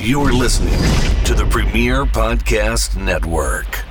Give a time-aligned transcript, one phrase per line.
[0.00, 0.78] You're listening
[1.24, 3.84] to the Premier Podcast Network.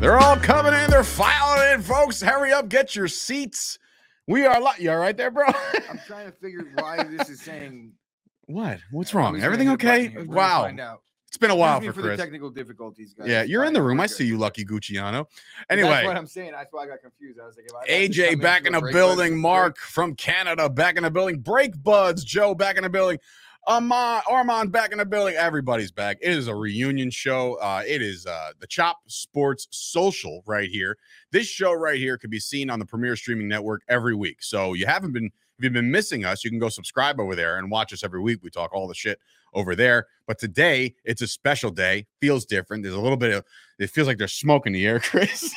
[0.00, 0.90] They're all coming in.
[0.90, 2.20] They're filing in, folks.
[2.20, 3.78] Hurry up, get your seats.
[4.26, 4.60] We are.
[4.60, 5.46] Li- you all right there, bro?
[5.46, 7.92] I'm trying to figure why this is saying.
[8.46, 8.80] what?
[8.90, 9.40] What's wrong?
[9.40, 10.08] Everything gonna hit a okay?
[10.08, 10.26] button here.
[10.26, 10.98] We're Wow.
[11.32, 12.20] It's been a while for for the Chris.
[12.20, 13.26] technical difficulties, guys.
[13.26, 14.00] Yeah, you're in the room.
[14.00, 15.26] I see you, Lucky Gucciano.
[15.70, 16.52] Anyway, that's what I'm saying.
[16.52, 17.40] That's why I got confused.
[17.42, 19.40] I was like, if I have to come AJ back in the a building.
[19.40, 21.38] Mark from Canada back in the building.
[21.38, 22.22] Break buds.
[22.22, 23.18] Joe back in the building.
[23.66, 25.34] Armand, Armand back in the building.
[25.34, 26.18] Everybody's back.
[26.20, 27.54] It is a reunion show.
[27.54, 30.98] Uh, it is uh, the Chop Sports Social right here.
[31.30, 34.42] This show right here can be seen on the Premier Streaming Network every week.
[34.42, 37.56] So you haven't been, if you've been missing us, you can go subscribe over there
[37.56, 38.40] and watch us every week.
[38.42, 39.18] We talk all the shit
[39.52, 40.06] over there.
[40.26, 42.06] But today it's a special day.
[42.20, 42.82] Feels different.
[42.82, 43.44] There's a little bit of.
[43.78, 45.52] It feels like there's smoke in the air, Chris.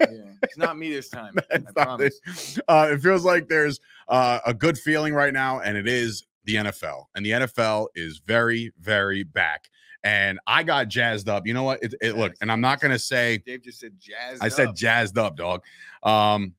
[0.00, 0.08] Yeah,
[0.42, 1.34] it's not me this time.
[1.52, 2.20] I not promise.
[2.26, 2.62] it.
[2.68, 6.56] Uh, it feels like there's uh, a good feeling right now, and it is the
[6.56, 7.04] NFL.
[7.14, 9.68] And the NFL is very, very back.
[10.04, 11.46] And I got jazzed up.
[11.46, 11.82] You know what?
[11.82, 14.38] It, it look, and I'm not gonna say Dave just said jazz.
[14.40, 15.62] I said jazzed up, dog.
[16.02, 16.54] Um,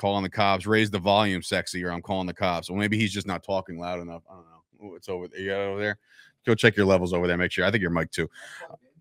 [0.00, 2.70] calling the cops, raise the volume, sexy, or I'm calling the cops.
[2.70, 4.22] Well, maybe he's just not talking loud enough.
[4.28, 4.49] I don't know.
[4.82, 5.28] It's over.
[5.36, 5.98] You got it over there.
[6.46, 7.36] Go check your levels over there.
[7.36, 7.64] Make sure.
[7.64, 8.28] I think your mic too.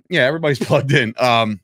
[0.10, 1.14] Yeah, everybody's plugged in.
[1.18, 1.60] Um,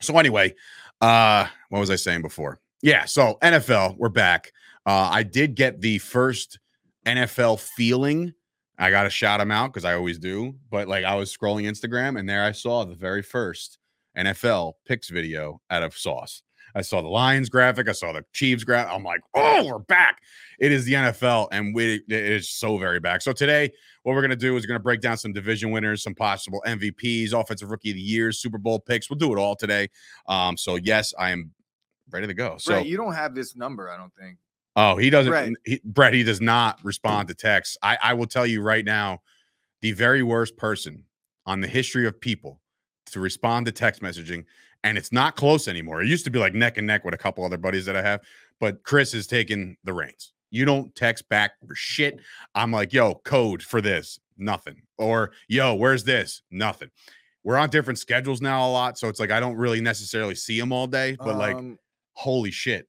[0.00, 0.54] so anyway,
[1.00, 2.60] uh, what was I saying before?
[2.82, 4.52] Yeah, so NFL, we're back.
[4.84, 6.58] Uh, I did get the first
[7.06, 8.34] NFL feeling.
[8.78, 10.54] I got to shout them out because I always do.
[10.70, 13.78] But like I was scrolling Instagram and there I saw the very first
[14.16, 16.42] NFL picks video out of Sauce.
[16.76, 17.88] I saw the Lions graphic.
[17.88, 18.92] I saw the Chiefs graphic.
[18.92, 20.20] I'm like, oh, we're back.
[20.58, 23.22] It is the NFL, and we it is so very back.
[23.22, 26.14] So today, what we're gonna do is we're gonna break down some division winners, some
[26.14, 29.08] possible MVPs, offensive rookie of the year, Super Bowl picks.
[29.08, 29.88] We'll do it all today.
[30.28, 31.50] Um, so yes, I am
[32.10, 32.56] ready to go.
[32.58, 34.36] So Brett, you don't have this number, I don't think.
[34.76, 35.30] Oh, he doesn't.
[35.30, 35.52] Brett.
[35.64, 37.78] He, Brett, he does not respond to texts.
[37.82, 39.22] I, I will tell you right now,
[39.80, 41.04] the very worst person
[41.46, 42.60] on the history of people
[43.06, 44.44] to respond to text messaging,
[44.86, 46.00] and it's not close anymore.
[46.00, 48.02] It used to be like neck and neck with a couple other buddies that I
[48.02, 48.20] have,
[48.60, 50.32] but Chris has taken the reins.
[50.50, 52.20] You don't text back for shit.
[52.54, 54.82] I'm like, yo, code for this, nothing.
[54.96, 56.42] Or yo, where's this?
[56.52, 56.90] Nothing.
[57.42, 60.58] We're on different schedules now a lot, so it's like I don't really necessarily see
[60.58, 61.78] him all day, but like, Um,
[62.12, 62.88] holy shit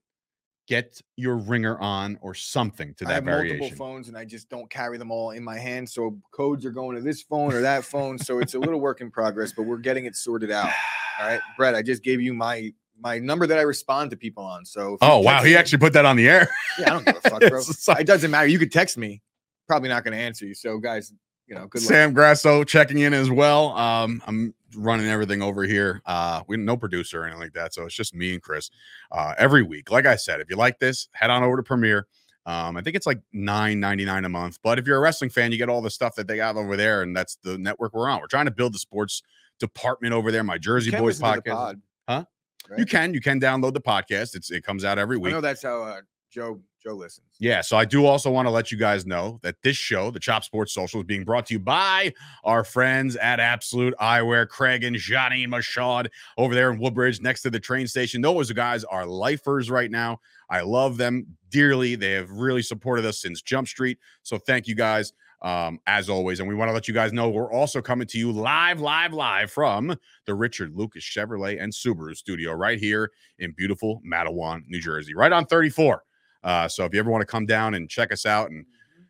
[0.68, 4.25] get your ringer on or something to that I have variation multiple phones and I
[4.25, 5.90] just don't carry them all in my hand.
[5.90, 8.18] So codes are going to this phone or that phone.
[8.18, 10.69] So it's a little work in progress, but we're getting it sorted out.
[11.19, 14.44] All right, Brett, I just gave you my my number that I respond to people
[14.44, 14.66] on.
[14.66, 17.16] So oh wow he me- actually put that on the air yeah, I don't give
[17.17, 17.61] a fuck, bro.
[17.88, 18.47] Like- it doesn't matter.
[18.47, 19.22] You could text me.
[19.67, 20.53] Probably not going to answer you.
[20.55, 21.11] So guys,
[21.47, 21.89] you know, good luck.
[21.89, 26.75] sam grasso checking in as well um i'm running everything over here uh we no
[26.75, 28.69] producer or anything like that so it's just me and chris
[29.13, 32.05] uh every week like i said if you like this head on over to premiere
[32.47, 35.57] um i think it's like 9.99 a month but if you're a wrestling fan you
[35.57, 38.19] get all the stuff that they have over there and that's the network we're on
[38.19, 39.23] we're trying to build the sports
[39.59, 42.23] department over there my jersey boys listen to the podcast pod, Huh?
[42.69, 42.79] right?
[42.79, 45.31] you can you can download the podcast it's it comes out every week.
[45.34, 46.01] I know that's how uh,
[46.31, 47.25] Joe Joe listens.
[47.40, 50.19] Yeah, so I do also want to let you guys know that this show, the
[50.19, 52.13] Chop Sports Social, is being brought to you by
[52.44, 56.07] our friends at Absolute Eyewear, Craig and Johnny Mashad
[56.38, 58.22] over there in Woodbridge next to the train station.
[58.22, 60.19] Those guys are lifers right now.
[60.50, 61.96] I love them dearly.
[61.96, 63.97] They have really supported us since Jump Street.
[64.23, 66.39] So thank you guys um, as always.
[66.39, 69.13] And we want to let you guys know we're also coming to you live, live,
[69.13, 74.81] live from the Richard Lucas Chevrolet and Subaru studio right here in beautiful Matawan, New
[74.81, 76.03] Jersey, right on 34.
[76.43, 78.65] Uh, so if you ever want to come down and check us out and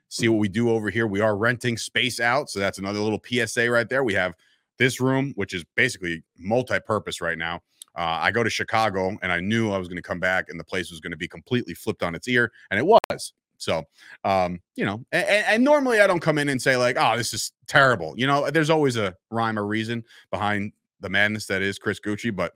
[0.10, 2.50] see what we do over here, we are renting space out.
[2.50, 4.04] So that's another little PSA right there.
[4.04, 4.34] We have
[4.78, 7.62] this room, which is basically multi-purpose right now.
[7.96, 10.60] Uh, I go to Chicago and I knew I was going to come back and
[10.60, 13.34] the place was going to be completely flipped on its ear, and it was.
[13.58, 13.84] So,
[14.24, 17.34] um, you know, and, and normally I don't come in and say like, "Oh, this
[17.34, 21.80] is terrible." You know, there's always a rhyme or reason behind the madness that is
[21.80, 22.54] Chris Gucci, but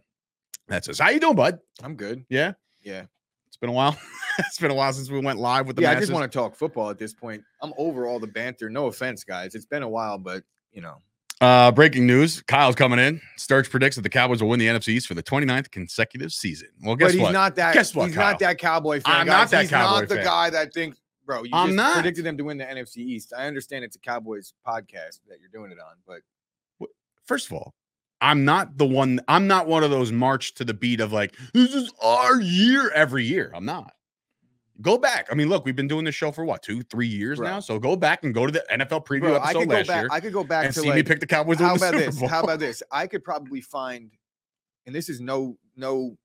[0.67, 0.99] that's us.
[0.99, 1.59] How you doing, bud?
[1.83, 2.23] I'm good.
[2.29, 3.03] Yeah, Yeah.
[3.47, 3.97] it's been a while.
[4.39, 6.37] it's been a while since we went live with the yeah, I just want to
[6.37, 7.43] talk football at this point.
[7.61, 8.69] I'm over all the banter.
[8.69, 9.55] No offense, guys.
[9.55, 10.97] It's been a while, but you know,
[11.41, 13.19] Uh, breaking news: Kyle's coming in.
[13.35, 16.67] Sturch predicts that the Cowboys will win the NFC East for the 29th consecutive season.
[16.83, 17.31] Well, guess but he's what?
[17.33, 17.73] not that.
[17.73, 18.29] Guess what, He's Kyle?
[18.31, 19.15] not that cowboy fan.
[19.21, 19.51] I'm not guys.
[19.51, 20.23] that he's Cowboy not the fan.
[20.25, 21.43] guy that thinks, bro.
[21.43, 21.93] You I'm just not.
[21.95, 23.33] predicted them to win the NFC East.
[23.35, 26.21] I understand it's a Cowboys podcast that you're doing it on, but
[27.25, 27.73] First of all,
[28.19, 29.19] I'm not the one.
[29.27, 32.91] I'm not one of those march to the beat of like this is our year
[32.91, 33.51] every year.
[33.55, 33.93] I'm not.
[34.79, 35.27] Go back.
[35.31, 37.47] I mean, look, we've been doing this show for what two, three years Bro.
[37.47, 37.59] now.
[37.59, 39.87] So go back and go to the NFL preview Bro, I episode could go last
[39.87, 40.01] back.
[40.01, 41.59] year I could go back and to see like, me pick the Cowboys.
[41.59, 42.21] how about this?
[42.21, 42.81] How about this?
[42.91, 44.11] I could probably find,
[44.85, 46.17] and this is no no.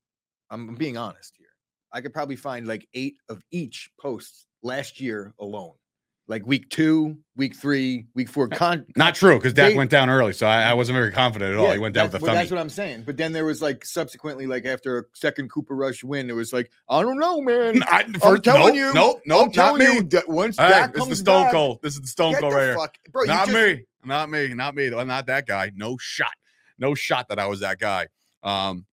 [0.50, 1.48] I'm being honest here.
[1.92, 5.74] I could probably find like eight of each posts last year alone,
[6.28, 8.48] like week two, week three, week four.
[8.48, 11.52] Con- Not true because Dak They- went down early, so I, I wasn't very confident
[11.52, 11.66] at all.
[11.66, 12.34] Yeah, he went down with well, thumb.
[12.34, 13.04] that's what I'm saying.
[13.06, 16.52] But then there was like subsequently, like after a second Cooper Rush win, it was
[16.52, 17.82] like, I don't know, man.
[17.84, 19.94] I, I'm first, telling nope, you, nope, nope, I'm telling me.
[19.94, 21.78] you that once Dak this is the Stone back, Cold.
[21.82, 23.12] This is the Stone Cold the right here.
[23.12, 24.86] bro, not just- me, not me, not me.
[24.92, 25.70] I'm not that guy.
[25.76, 26.32] No shot,
[26.78, 28.08] no shot that I was that guy.
[28.42, 28.84] Um,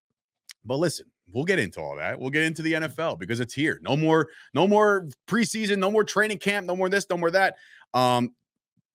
[0.63, 2.19] but listen, we'll get into all that.
[2.19, 3.79] We'll get into the NFL because it's here.
[3.81, 7.55] No more, no more preseason, no more training camp, no more this, no more that.
[7.93, 8.33] Um,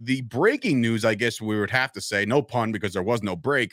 [0.01, 3.23] the breaking news, I guess we would have to say, no pun because there was
[3.23, 3.73] no break.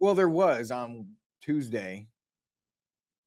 [0.00, 1.06] Well, there was on
[1.40, 2.08] Tuesday.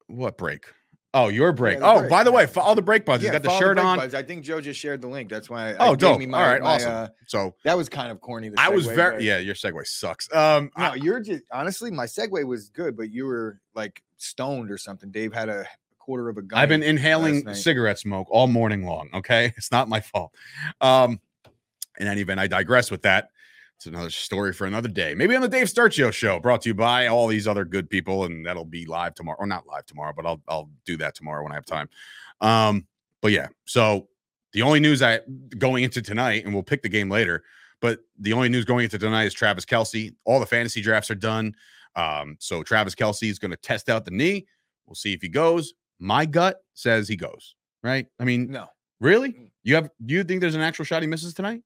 [0.06, 0.66] What break?
[1.14, 1.78] Oh, your break.
[1.78, 3.20] the oh, break, by the way, follow all the break buzz.
[3.20, 3.98] He's got the shirt Break on.
[3.98, 4.14] Buds.
[4.14, 5.28] I think Joe just shared the link.
[5.28, 5.74] That's why.
[5.74, 6.18] Oh, it gave dope.
[6.20, 6.90] me All my- right, my, awesome.
[6.90, 8.48] uh, So that was kind of corny.
[8.48, 9.38] the I was very but- yeah.
[9.38, 10.34] Your segue sucks.
[10.34, 14.70] Um, No, I- you're just honestly, my segue was good, but you were like stoned
[14.70, 15.10] or something.
[15.10, 15.66] Dave had a
[15.98, 16.58] quarter of a gun.
[16.58, 19.08] I've been inhaling cigarette smoke all morning long.
[19.14, 20.34] Okay, it's not my fault.
[20.80, 21.20] Um,
[21.98, 23.30] in any event, I digress with that.
[23.76, 25.14] It's another story for another day.
[25.14, 28.24] Maybe on the Dave Starchio show, brought to you by all these other good people,
[28.24, 31.42] and that'll be live tomorrow, or not live tomorrow, but I'll I'll do that tomorrow
[31.42, 31.88] when I have time.
[32.40, 32.86] Um,
[33.20, 34.08] but yeah, so
[34.52, 35.20] the only news I
[35.58, 37.42] going into tonight, and we'll pick the game later.
[37.82, 40.14] But the only news going into tonight is Travis Kelce.
[40.24, 41.54] All the fantasy drafts are done.
[41.96, 44.46] Um, so Travis Kelce is going to test out the knee.
[44.86, 45.74] We'll see if he goes.
[45.98, 47.56] My gut says he goes.
[47.82, 48.06] Right?
[48.20, 48.68] I mean, no.
[49.00, 49.50] really?
[49.64, 49.90] You have?
[50.06, 51.62] Do you think there's an actual shot he misses tonight?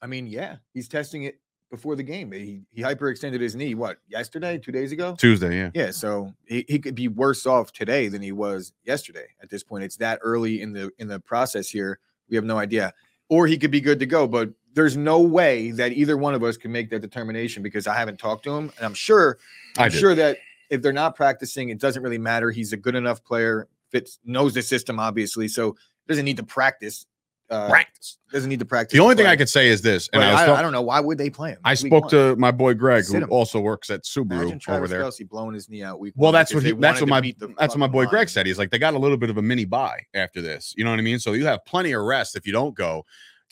[0.00, 1.38] I mean, yeah, he's testing it
[1.70, 2.32] before the game.
[2.32, 3.74] He he hyperextended his knee.
[3.74, 4.56] What yesterday?
[4.56, 5.16] Two days ago?
[5.18, 5.70] Tuesday, yeah.
[5.74, 9.26] Yeah, so he, he could be worse off today than he was yesterday.
[9.42, 11.98] At this point, it's that early in the in the process here.
[12.30, 12.94] We have no idea,
[13.28, 14.26] or he could be good to go.
[14.26, 17.94] But there's no way that either one of us can make that determination because I
[17.94, 19.38] haven't talked to him, and I'm sure
[19.76, 20.38] I'm sure that
[20.70, 22.50] if they're not practicing, it doesn't really matter.
[22.50, 25.76] He's a good enough player, fits knows the system obviously, so
[26.06, 27.06] doesn't need to practice.
[27.50, 28.18] Uh, Practice.
[28.30, 28.92] doesn't need to practice.
[28.94, 30.82] The only thing I could say is this, and I, I, talk- I don't know
[30.82, 31.58] why would they play him.
[31.64, 32.10] I spoke one?
[32.10, 33.32] to my boy Greg, Sit who him.
[33.32, 35.02] also works at Subaru over there.
[35.02, 36.12] Kelce blowing his knee out week.
[36.14, 38.44] Well, that's what he, that's what my that's what my boy Greg said.
[38.44, 40.74] He's like they got a little bit of a mini buy after this.
[40.76, 41.18] You know what I mean?
[41.18, 43.06] So you have plenty of rest if you don't go.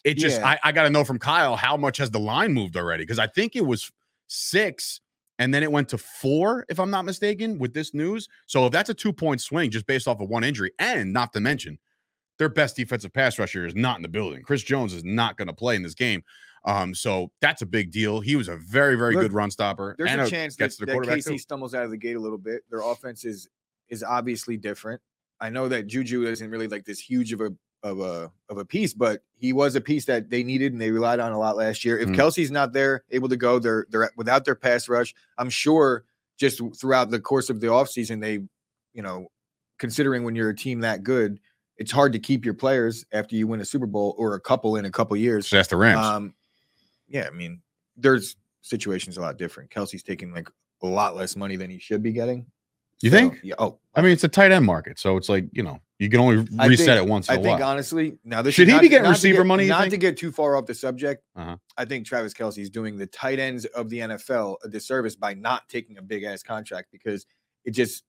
[0.06, 0.50] It just Yeah.
[0.50, 3.19] I, I got to know from Kyle how much has the line moved already because
[3.19, 3.91] I think it was
[4.29, 5.00] six
[5.41, 8.29] and then it went to four if I'm not mistaken with this news.
[8.47, 11.32] So if that's a two point swing just based off of one injury, and not
[11.32, 11.79] to mention
[12.38, 14.43] their best defensive pass rusher is not in the building.
[14.43, 16.23] Chris Jones is not going to play in this game.
[16.67, 18.20] Um, so that's a big deal.
[18.20, 19.97] He was a very, very Look, good run stopper.
[19.99, 21.38] There's and a chance that, the that KC too.
[21.38, 22.62] stumbles out of the gate a little bit.
[22.70, 23.49] Their offense is
[23.88, 25.00] is obviously different.
[25.41, 27.50] I know that Juju isn't really like this huge of a
[27.87, 30.91] of a of a piece, but he was a piece that they needed and they
[30.91, 31.99] relied on a lot last year.
[31.99, 32.17] If Mhm.
[32.17, 35.15] Kelce's not there, able to go, they're they're without their pass rush.
[35.38, 36.05] I'm sure
[36.37, 38.41] just throughout the course of the offseason, they,
[38.93, 39.31] you know,
[39.79, 41.38] considering when you're a team that good,
[41.77, 44.77] it's hard to keep your players after you win a Super Bowl or a couple
[44.77, 45.44] in a couple years.
[45.44, 46.05] Just ask the Rams.
[46.05, 46.35] Um,
[47.09, 47.62] yeah, I mean,
[47.97, 49.71] there's situations a lot different.
[49.71, 50.49] Kelce's taking like
[50.83, 52.47] a lot less money than he should be getting.
[53.03, 53.41] You So, think?
[53.43, 53.55] Yeah.
[53.59, 56.19] Oh, I mean, it's a tight end market, so it's like you know you can
[56.21, 57.63] only I reset think- it once I think while.
[57.65, 60.33] honestly, now this Should he not- be getting receiver get- money, Not to get too
[60.33, 61.57] far off the subject, Uh-huh.
[61.77, 65.35] I think Travis Kelce is doing the tight ends of the NFL a disservice by
[65.35, 67.26] not taking a big ass contract because
[67.65, 68.05] it just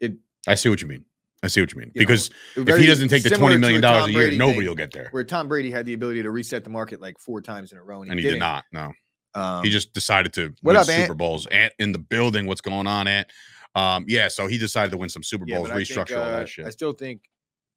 [0.00, 0.14] it
[0.46, 1.04] I see what you mean.
[1.44, 3.80] I see what you mean You know, because if he doesn't take the twenty million
[3.80, 5.92] dollars a, a year, Brady nobody thing, will get there, where Tom Brady had the
[5.94, 8.28] ability to reset the market like four times in a row, and he, and he
[8.30, 8.64] did not.
[8.72, 8.92] No,
[9.34, 11.16] Um, he just decided to what win up, Super Ant?
[11.18, 11.46] Bowls.
[11.46, 12.46] Ant in the building.
[12.46, 13.28] What's going on, Ant?
[13.74, 16.24] Um, yeah, so he decided to win some Super Bowls, but I think, restructure all
[16.24, 16.66] uh, that shit.
[16.66, 17.22] I still think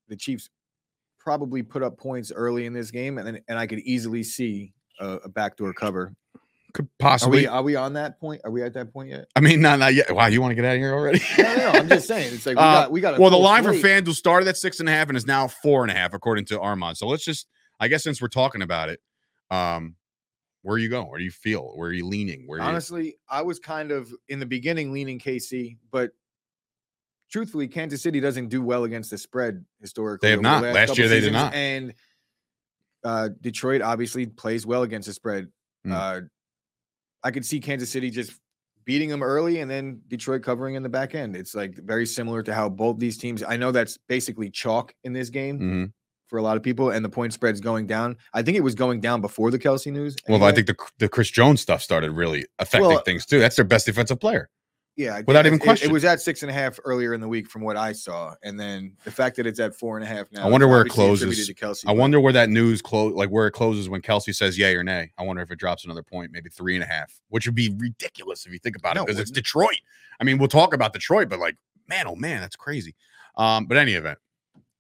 [0.10, 0.50] the Chiefs
[1.20, 5.08] probably put up points early in this game, and and I could easily see a,
[5.24, 6.14] a backdoor cover.
[6.74, 7.42] Could Are possibly.
[7.44, 8.42] we are we on that point?
[8.44, 9.28] Are we at that point yet?
[9.38, 10.14] I mean, not not yet.
[10.14, 11.22] Wow, you want to get out of here already?
[11.38, 11.80] No, no, no.
[11.80, 12.34] I'm just saying.
[12.34, 13.18] It's like we Uh, got we got.
[13.18, 14.04] a well, the line for slate.
[14.04, 16.44] FanDuel started at six and a half and is now four and a half, according
[16.48, 16.98] to Armand.
[16.98, 17.48] So let's just,
[17.80, 19.00] I guess, since we're talking about it,
[19.52, 19.96] um,
[20.66, 21.08] where are you going?
[21.08, 21.74] Where do you feel?
[21.76, 22.48] Where are you leaning?
[22.48, 22.68] Where are you?
[22.68, 26.10] Honestly, I was kind of in the beginning leaning KC, but
[27.30, 30.26] truthfully, Kansas City doesn't do well against the spread historically.
[30.26, 30.64] They have over the not.
[30.64, 31.54] last Last year they did not.
[31.54, 31.94] And
[33.04, 35.50] uh, Detroit obviously plays well against the spread.
[35.86, 35.92] Mm.
[35.92, 36.22] Uh,
[37.22, 38.34] I could see Kansas City just
[38.86, 41.36] beating them early and then Detroit covering in the back end.
[41.36, 43.44] It's like very similar to how both these teams.
[43.44, 45.94] I know that's basically chalk in this game Mhm.
[46.36, 48.18] For a lot of people, and the point spread's going down.
[48.34, 50.18] I think it was going down before the Kelce news.
[50.28, 53.40] Well, I think the the Chris Jones stuff started really affecting Well, things too.
[53.40, 54.50] That's their best defensive player.
[54.98, 55.90] Yeah, Without think even it- it- question.
[55.92, 58.34] It, was at six and a half earlier in the week from what I saw,
[58.44, 60.46] and then the fact that it's at four and a half now.
[60.46, 61.50] I wonder where it closes.
[61.52, 64.76] Kelce, I wonder where that news close, like where it closes when Kelce says yay
[64.76, 65.14] or nay.
[65.18, 67.74] I wonder if it drops another point, maybe three and a half, which would be
[67.78, 69.32] ridiculous if you think about No, it, it because it's.
[69.32, 69.80] Detroit.
[70.20, 71.56] I mean, we'll talk about Detroit, but like,
[71.88, 72.94] man, oh man, that's crazy.
[73.38, 74.18] Um, but any event,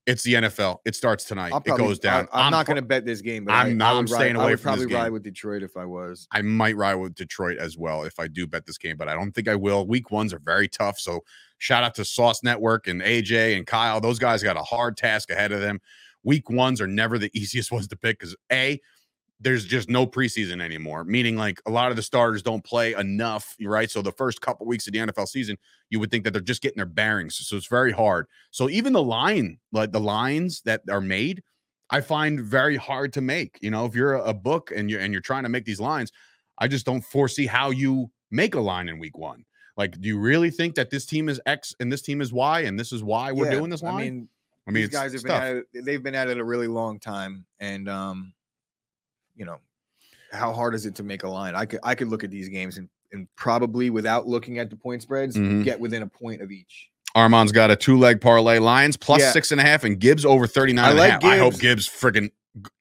[0.05, 0.77] it's the NFL.
[0.85, 1.51] It starts tonight.
[1.51, 2.27] I'll it goes down.
[2.31, 4.11] I, am not going to bet this game, but I'm I, not- I I'm would
[4.11, 6.27] ride- staying I away would from this probably ride with Detroit if I was.
[6.31, 9.13] I might ride with Detroit as well if I do bet this game, but I
[9.13, 9.87] don't think I will.
[9.87, 10.99] Week ones are very tough.
[10.99, 11.23] So
[11.57, 13.99] shout out to Sauce Network and AJ and Kyle.
[13.99, 15.79] Those guys got a hard task ahead of them.
[16.23, 18.79] Week ones are never the easiest ones to pick because A,
[19.39, 23.55] there's just no preseason anymore, meaning like a lot of the starters don't play enough,
[23.61, 23.91] right?
[23.91, 25.57] So the first couple weeks of the NFL season,
[25.89, 27.35] you would think that they're just getting their bearings.
[27.37, 28.27] So it's very hard.
[28.51, 31.43] So even the line, like the lines that are made,
[31.89, 33.59] I find very hard to make.
[33.61, 36.11] You know, if you're a book and you're and you're trying to make these lines,
[36.57, 39.43] I just don't foresee how you make a line in week one.
[39.77, 42.61] Like, do you really think that this team is X and this team is Y
[42.61, 43.93] and this is why we're Yeah, doing this line?
[43.95, 44.29] I mean,
[44.67, 45.41] I mean, these guys have tough.
[45.41, 48.33] been at it, they've been at it a really long time, and um,
[49.35, 49.57] you know,
[50.31, 51.55] how hard is it to make a line?
[51.55, 54.75] I could I could look at these games and and probably without looking at the
[54.75, 55.63] point spreads, Mhm.
[55.63, 56.89] get within a point of each.
[57.13, 59.31] Armand's got a two leg parlay Lions plus Yeah.
[59.31, 61.23] six and a half and Gibbs over 39 I and a like half.
[61.23, 61.87] I hope Gibbs.
[61.87, 62.31] Gibbs friggin'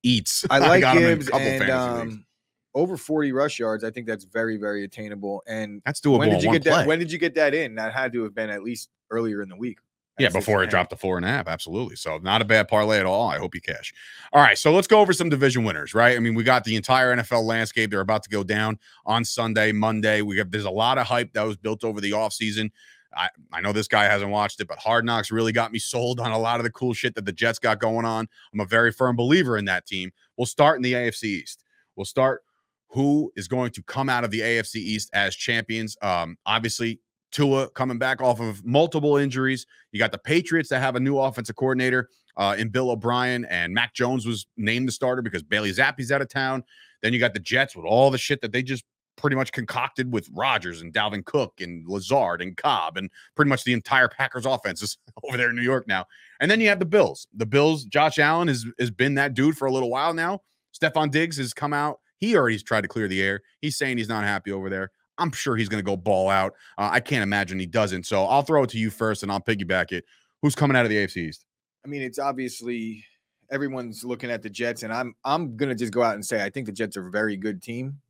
[0.03, 0.45] eats.
[0.51, 2.27] I like got him in a Gibbs and um,
[2.75, 3.85] over 40 rush yards.
[3.85, 5.43] I think that's very very attainable.
[5.47, 6.87] And That's doable when did you get that?
[6.87, 7.77] When did you get that in?
[7.77, 9.79] That had to have been at least earlier in the week.
[10.19, 11.49] Yeah, before it dropped to four and a half.
[11.49, 11.97] Absolutely.
[11.97, 13.29] So not a bad parlay at all.
[13.29, 13.93] I hope you cash.
[14.33, 14.57] All right.
[14.57, 16.17] So let's go over some division winners, right?
[16.17, 17.91] I mean, we got the entire NFL landscape.
[17.91, 20.23] They're about to go down on Sunday, Monday.
[20.23, 22.71] We have there's a lot of hype that was built over the offseason.
[23.17, 26.21] I, I know this guy hasn't watched it, but Hard Knocks really got me sold
[26.21, 28.29] on a lot of the cool shit that the Jets got going on.
[28.53, 30.13] I'm a very firm believer in that team.
[30.37, 31.65] We'll start in the AFC East.
[31.97, 32.43] We'll start
[32.89, 35.97] who is going to come out of the AFC East as champions.
[36.01, 37.01] Um, obviously,
[37.35, 39.67] Tua coming back off of multiple injuries.
[39.93, 43.75] You got the Patriots that have a new offensive coordinator uh, in Bill O'Brien, and
[43.75, 46.65] Mac Jones was named the starter because Bailey Zappe's out of town.
[47.03, 48.85] Then you got the Jets with all the shit that they just
[49.17, 53.65] pretty much concocted with Rodgers and Dalvin Cook and Lazard and Cobb and pretty much
[53.65, 56.07] the entire Packers offense is over there in New York now.
[56.41, 57.27] And then you have the Bills.
[57.35, 60.41] The Bills, Josh Allen has, has been that dude for a little while now.
[60.79, 62.01] Stefon Diggs has come out.
[62.19, 63.41] He already tried to clear the air.
[63.61, 64.91] He's saying he's not happy over there.
[65.19, 66.55] I'm sure he's going to go ball out.
[66.77, 68.07] Uh, I can't imagine he doesn't.
[68.07, 70.05] So I'll throw it to you first and I'll piggyback it.
[70.43, 71.45] Who's coming out of the AFC East?
[71.85, 73.05] I mean, it's obviously
[73.51, 76.51] everyone's looking at the Jets, and I'm I'm gonna just go out and say I
[76.51, 78.01] think the Jets are a very good team,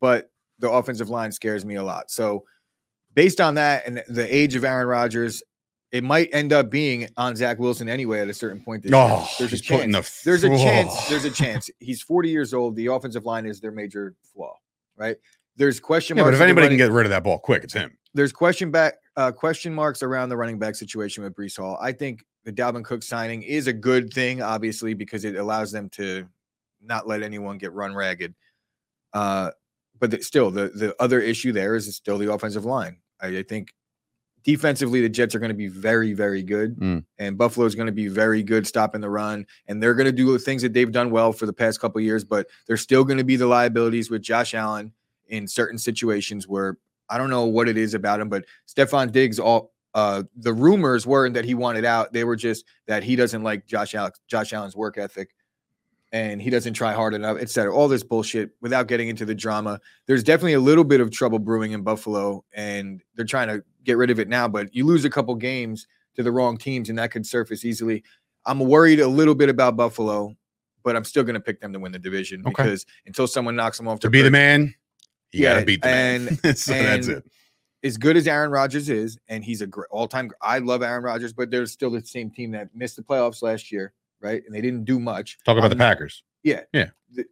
[0.00, 2.10] but the offensive line scares me a lot.
[2.10, 2.44] So
[3.14, 5.42] based on that and the age of Aaron Rodgers,
[5.90, 8.82] it might end up being on Zach Wilson anyway at a certain point.
[8.82, 8.92] This.
[8.94, 10.22] Oh, there's a putting chance.
[10.22, 11.08] the there's a chance.
[11.08, 11.70] There's a chance.
[11.80, 12.76] He's 40 years old.
[12.76, 14.54] The offensive line is their major flaw,
[14.96, 15.16] right?
[15.56, 16.38] There's question Yeah, marks.
[16.38, 17.96] but if anybody can get rid of that ball quick, it's him.
[18.14, 21.78] there's question back uh, question marks around the running back situation with Breece Hall.
[21.80, 25.88] I think the Dalvin Cook signing is a good thing, obviously, because it allows them
[25.90, 26.26] to
[26.82, 28.34] not let anyone get run ragged.
[29.12, 29.50] Uh,
[30.00, 32.96] but the, still, the the other issue there is still the offensive line.
[33.20, 33.68] I, I think
[34.44, 37.04] defensively, the Jets are going to be very, very good, Mm.
[37.18, 40.12] and Buffalo is going to be very good stopping the run, and they're going to
[40.12, 42.24] do the things that they've done well for the past couple of years.
[42.24, 44.92] But they're still going to be the liabilities with Josh Allen
[45.32, 49.38] in certain situations where I don't know what it is about him, but Stefon Diggs,
[49.40, 52.12] all uh, the rumors weren't that he wanted out.
[52.12, 55.30] They were just that he doesn't like Josh Allen, Josh Allen's work ethic,
[56.12, 57.74] and he doesn't try hard enough, etc.
[57.74, 58.50] All this bullshit.
[58.60, 62.44] Without getting into the drama, there's definitely a little bit of trouble brewing in Buffalo,
[62.52, 64.46] and they're trying to get rid of it now.
[64.48, 68.04] But you lose a couple games to the wrong teams, and that could surface easily.
[68.46, 70.34] I'm worried a little bit about Buffalo,
[70.82, 72.50] but I'm still going to pick them to win the division Okay.
[72.50, 74.74] because until someone knocks them off To be the man,
[75.32, 76.28] you Yeah, to beat the man.
[76.28, 77.24] and- that's and it.
[77.82, 80.30] as good as Aaron Rodgers is, and he's a great all-time.
[80.40, 83.72] I love Aaron Rodgers, but they're still the same team that missed the playoffs last
[83.72, 84.42] year, right?
[84.46, 85.38] And they didn't do much.
[85.44, 86.22] Talk about the Um, Packers.
[86.42, 86.62] yeah.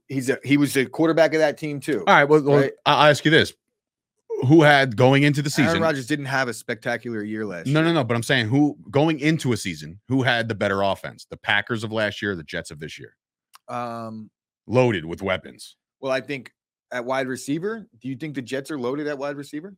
[0.08, 2.00] He's a he was the quarterback of that team too.
[2.06, 2.24] All right.
[2.24, 2.72] Well, well right.
[2.84, 3.54] I'll ask you this:
[4.46, 5.70] Who had going into the season.
[5.70, 5.80] Aaron?
[5.82, 7.88] Rodgers didn't have a spectacular year last No, year.
[7.88, 8.04] no, no.
[8.04, 11.24] But I'm saying who going into a season, who had the better offense?
[11.30, 13.16] The Packers of last year, or the Jets of this year,
[13.68, 14.30] Um,
[14.66, 15.76] loaded with weapons.
[16.00, 16.52] well, I think
[16.92, 19.74] at wide receiver, do you think the Jets are loaded at wide receiver?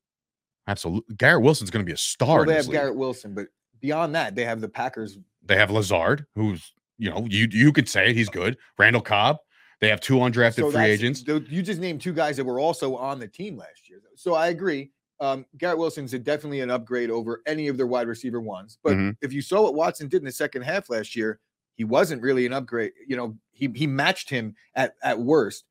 [0.67, 1.15] Absolutely.
[1.17, 2.39] Garrett Wilson's going to be a star.
[2.39, 2.75] Well, they have league.
[2.75, 3.49] Garrett Wilson, but
[3.81, 5.19] beyond that, they have the Packers.
[5.45, 8.57] They have Lazard, who's you know you you could say he's good.
[8.79, 9.39] Randall Cobb.
[9.81, 11.25] They have two undrafted So free agents.
[11.27, 14.01] You just named two guys that were also on the team last year.
[14.15, 14.93] So I agree.
[15.19, 18.79] Um, Garrett Wilson's a definitely an upgrade over any of their wide receiver ones.
[18.85, 19.17] But Mhm.
[19.21, 21.41] if you saw what Watson did in the second half last year,
[21.75, 22.93] he wasn't really an upgrade.
[23.09, 25.65] You know, he he matched him at at worst.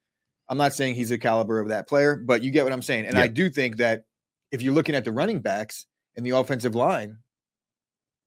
[0.51, 3.05] I'm not saying he's the caliber of that player, but you get what I'm saying.
[3.05, 3.23] And Yeah.
[3.23, 4.03] I do think that
[4.51, 5.85] if you're looking at the running backs
[6.17, 7.17] and the offensive line,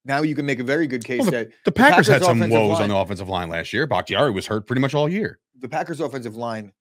[0.06, 2.40] now you can make a very good case Well, that The Packers, Packers had some
[2.50, 3.86] woes line- on the offensive line last year.
[3.86, 5.38] Bakhtiari was hurt pretty much all year.
[5.60, 6.72] the Packers offensive line,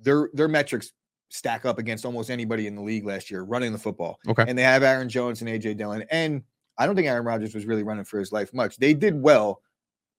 [0.00, 0.92] their their metrics
[1.30, 4.18] stack up against almost anybody in the league last year running the football.
[4.28, 4.44] Okay.
[4.46, 6.04] And they have Aaron Jones and AJ Dillon.
[6.10, 6.42] And
[6.78, 8.76] I don't think Aaron Rodgers was really running for his life much.
[8.76, 9.60] They did well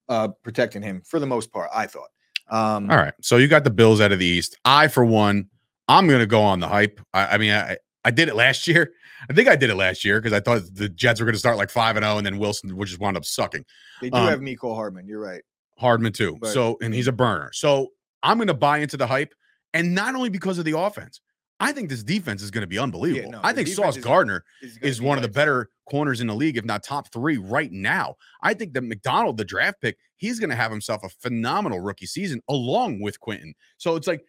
[0.08, 2.10] uh protecting him for the most part, I thought.
[2.48, 3.14] Um All right.
[3.22, 4.56] So you got the Bills out of the East.
[4.64, 5.48] I, for one,
[5.88, 7.00] I'm going to go on the hype.
[7.14, 8.92] I, I mean, I, I did it last year.
[9.28, 11.38] I think I did it last year because I thought the Jets were going to
[11.38, 13.64] start like 5 and 0, and then Wilson would just wind up sucking.
[14.00, 15.06] they do um, have Mecole Hardman.
[15.08, 15.42] You're right.
[15.78, 16.36] Hardman, too.
[16.40, 17.50] But- so, and he's a burner.
[17.52, 17.88] So
[18.22, 19.32] I'm going to buy into the hype.
[19.74, 21.20] And not only because of the offense,
[21.60, 23.32] I think this defense is going to be unbelievable.
[23.32, 26.34] no, I think Sauce is- Gardner Is is one of the better corners in the
[26.34, 28.16] league, if not top three right now.
[28.42, 32.06] I think that McDonald, the draft pick, he's going to have himself a phenomenal rookie
[32.06, 33.54] season along with Quentin.
[33.78, 34.24] So it's like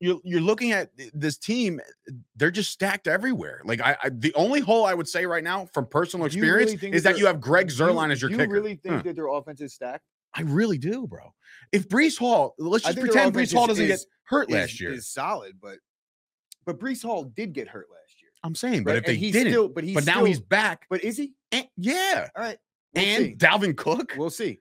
[0.00, 1.80] you're you're looking at this team;
[2.36, 3.60] they're just stacked everywhere.
[3.64, 6.62] Like I, I the only hole I would say right now, from personal you really
[6.72, 8.52] experience, is that that you have Greg you- Zuerlein as your do you kicker.
[8.52, 9.02] really think Huh.
[9.02, 10.04] that their offense is stacked?
[10.34, 11.34] I really do, bro.
[11.72, 14.92] If Breece Hall, let's just pretend Breece Hall doesn't is- get hurt Is- last year.
[14.92, 15.78] is solid, but
[16.64, 18.30] but Breece Hall did get hurt last year.
[18.44, 18.98] I'm saying, but right?
[18.98, 20.86] if they he's didn't, still, but he's but now still- he's back.
[20.90, 21.32] but is he?
[21.50, 22.58] and- yeah, All right.
[22.94, 23.34] we'll and see.
[23.34, 24.14] Dalvin Cook.
[24.16, 24.60] We'll see.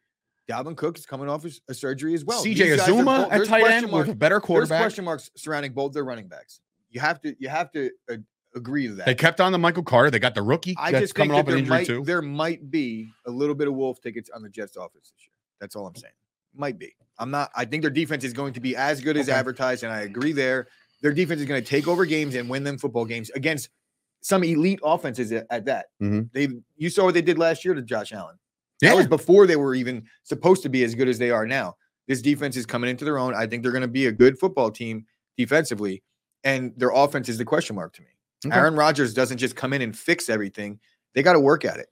[0.50, 2.44] Dalvin Cook is coming off a surgery as well.
[2.44, 6.28] CJ Uzomah at tight end with a better There's question marks surrounding both their running
[6.28, 6.62] backs.
[6.90, 8.16] You have to you have to uh,
[8.56, 9.06] agree to that.
[9.06, 10.10] They kept on the Michael Carter.
[10.10, 12.04] They got the rookie I that's just coming off an there injury might, too.
[12.06, 15.32] there might be a little bit of wolf tickets on the Jets offense this year.
[15.60, 16.14] That's all I'm saying.
[16.56, 16.96] Might be.
[17.20, 17.52] I'm not.
[17.56, 19.38] I think their defense is going to be as good as Okay.
[19.38, 20.68] advertised, and I agree there.
[21.02, 23.70] Their defense is going to take over games and win them football games against
[24.22, 25.88] some elite offenses at, at that.
[26.02, 26.32] Mhm.
[26.32, 28.38] They you saw what they did last year to Josh Allen.
[28.82, 28.90] Yeah.
[28.92, 31.76] That was before they were even supposed to be as good as they are now.
[32.08, 33.34] This defense is coming into their own.
[33.36, 35.06] I think they're going to be a good football team
[35.38, 36.04] defensively,
[36.44, 38.08] and their offense is the question mark to me.
[38.46, 38.56] Okay.
[38.56, 40.80] Aaron Rodgers doesn't just come in and fix everything.
[41.16, 41.88] They got to work at it.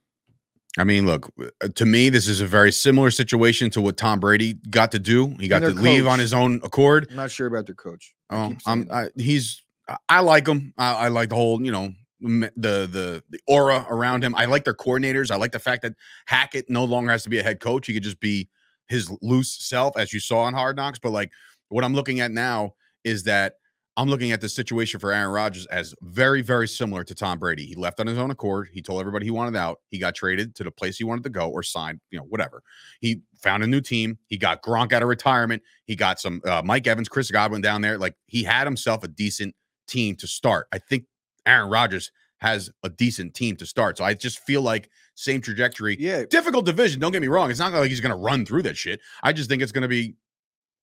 [0.77, 4.19] I mean, look, uh, to me, this is a very similar situation to what Tom
[4.19, 5.29] Brady got to do.
[5.39, 7.07] He got to their leave on his own accord.
[7.09, 8.13] I'm not sure about their coach.
[8.29, 9.05] I Um, keep saying I'm.
[9.05, 9.63] I, he's,
[10.09, 10.73] I- like him.
[10.77, 14.35] I, I like the whole, you know, the the the aura around him.
[14.35, 15.31] I like their coordinators.
[15.31, 15.93] I like the fact that
[16.25, 17.87] Hackett no longer has to be a head coach.
[17.87, 18.49] He could just be
[18.87, 20.99] his loose self, as you saw on Hard Knocks.
[20.99, 21.31] But like,
[21.69, 23.55] what I'm looking at now is that
[23.97, 27.65] I'm looking at the situation for Aaron Rodgers as very, very similar to Tom Brady.
[27.65, 28.67] He left on his own accord.
[28.73, 29.79] He told everybody he wanted out.
[29.89, 32.61] He got traded to the place he wanted to go or signed, you know, whatever.
[32.99, 34.17] He found a new team.
[34.27, 35.63] He got Gronk out of retirement.
[35.85, 37.97] He got some uh, Mike Evans, Chris Godwin down there.
[37.97, 39.55] Like he had himself a decent
[39.87, 40.67] team to start.
[40.73, 41.05] I think
[41.45, 43.97] Aaron Rodgers has a decent team to start.
[43.97, 45.97] So I just feel like same trajectory.
[45.99, 46.99] Yeah, Difficult division.
[46.99, 47.49] Don't get me wrong.
[47.49, 48.99] It's not like he's going to run through that shit.
[49.23, 50.15] I just think it's going to be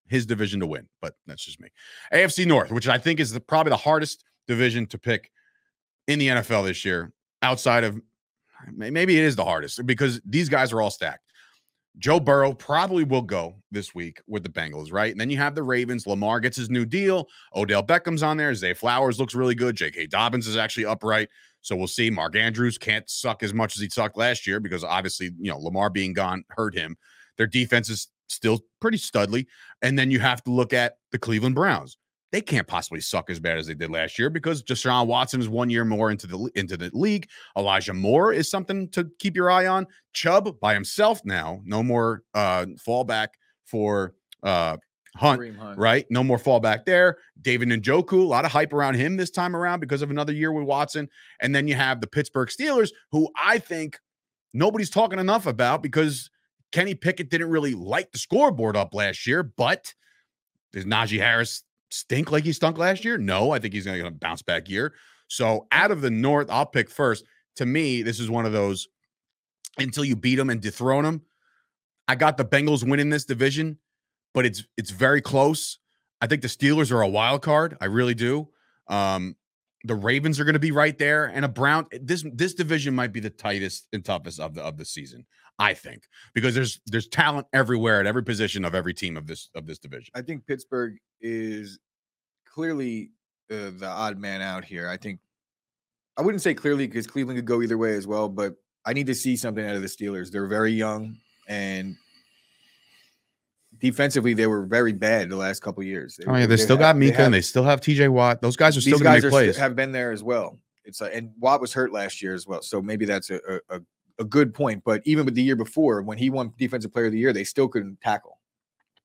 [0.08, 0.88] his division to win.
[1.00, 1.68] But that's just me.
[2.12, 5.30] AFC North, which I think is the, probably the hardest division to pick
[6.08, 8.00] in the NFL this year, outside of
[8.72, 11.21] maybe it is the hardest because these guys are all stacked.
[11.98, 15.12] Joe Burrow probably will go this week with the Bengals, right?
[15.12, 16.06] And then you have the Ravens.
[16.06, 17.28] Lamar gets his new deal.
[17.54, 18.54] Odell Beckham's on there.
[18.54, 19.76] Zay Flowers looks really good.
[19.76, 20.06] J.K.
[20.06, 21.28] Dobbins is actually upright.
[21.60, 22.10] So we'll see.
[22.10, 25.58] Mark Andrews can't suck as much as he sucked last year because obviously, you know,
[25.58, 26.96] Lamar being gone hurt him.
[27.36, 29.46] Their defense is still pretty studly.
[29.82, 31.98] And then you have to look at the Cleveland Browns.
[32.32, 35.48] They can't possibly suck as bad as they did last year because Deshaun Watson is
[35.48, 37.28] one year more into the into the league.
[37.56, 39.86] Elijah Moore is something to keep your eye on.
[40.14, 43.28] Chubb by himself now, no more uh fallback
[43.64, 44.78] for uh
[45.16, 45.78] Hunt, Hunt.
[45.78, 46.06] right?
[46.08, 47.18] No more fallback there.
[47.42, 50.52] David Njoku, a lot of hype around him this time around because of another year
[50.52, 51.06] with Watson.
[51.40, 53.98] And then you have the Pittsburgh Steelers, who I think
[54.54, 56.30] nobody's talking enough about because
[56.72, 59.92] Kenny Pickett didn't really light the scoreboard up last year, but
[60.72, 61.62] does Najee Harris
[61.92, 63.18] stink like he stunk last year?
[63.18, 64.94] No, I think he's going to bounce back year.
[65.28, 67.24] So out of the North, I'll pick first.
[67.56, 68.88] To me, this is one of those
[69.78, 71.22] until you beat them and dethrone them.
[72.08, 73.78] I got the Bengals winning this division,
[74.34, 75.78] but it's it's very close.
[76.20, 77.76] I think the Steelers are a wild card.
[77.80, 78.48] I really do.
[78.88, 79.36] Um,
[79.84, 81.86] the Ravens are going to be right there, and a Brown.
[82.00, 85.26] This this division might be the tightest and toughest of the of the season.
[85.58, 89.50] I think because there's there's talent everywhere at every position of every team of this
[89.54, 90.10] of this division.
[90.14, 91.78] I think Pittsburgh is
[92.46, 93.10] clearly
[93.50, 94.88] uh, the odd man out here.
[94.88, 95.20] I think
[96.16, 99.06] I wouldn't say clearly because Cleveland could go either way as well, but I need
[99.06, 100.30] to see something out of the Steelers.
[100.30, 101.16] They're very young
[101.48, 101.96] and
[103.82, 106.18] defensively they were very bad the last couple years.
[106.26, 108.08] Oh yeah, they still got Minkah and they still have T.J.
[108.08, 108.40] Watt.
[108.40, 109.56] Those guys are still going to are make st- plays.
[109.56, 110.58] have been there as well.
[110.84, 113.36] It's like and Watt was hurt last year as well, so maybe that's a
[113.68, 113.80] a, a
[114.20, 114.82] a good point.
[114.84, 117.44] But even with the year before, when he won Defensive Player of the Year, they
[117.44, 118.38] still couldn't tackle.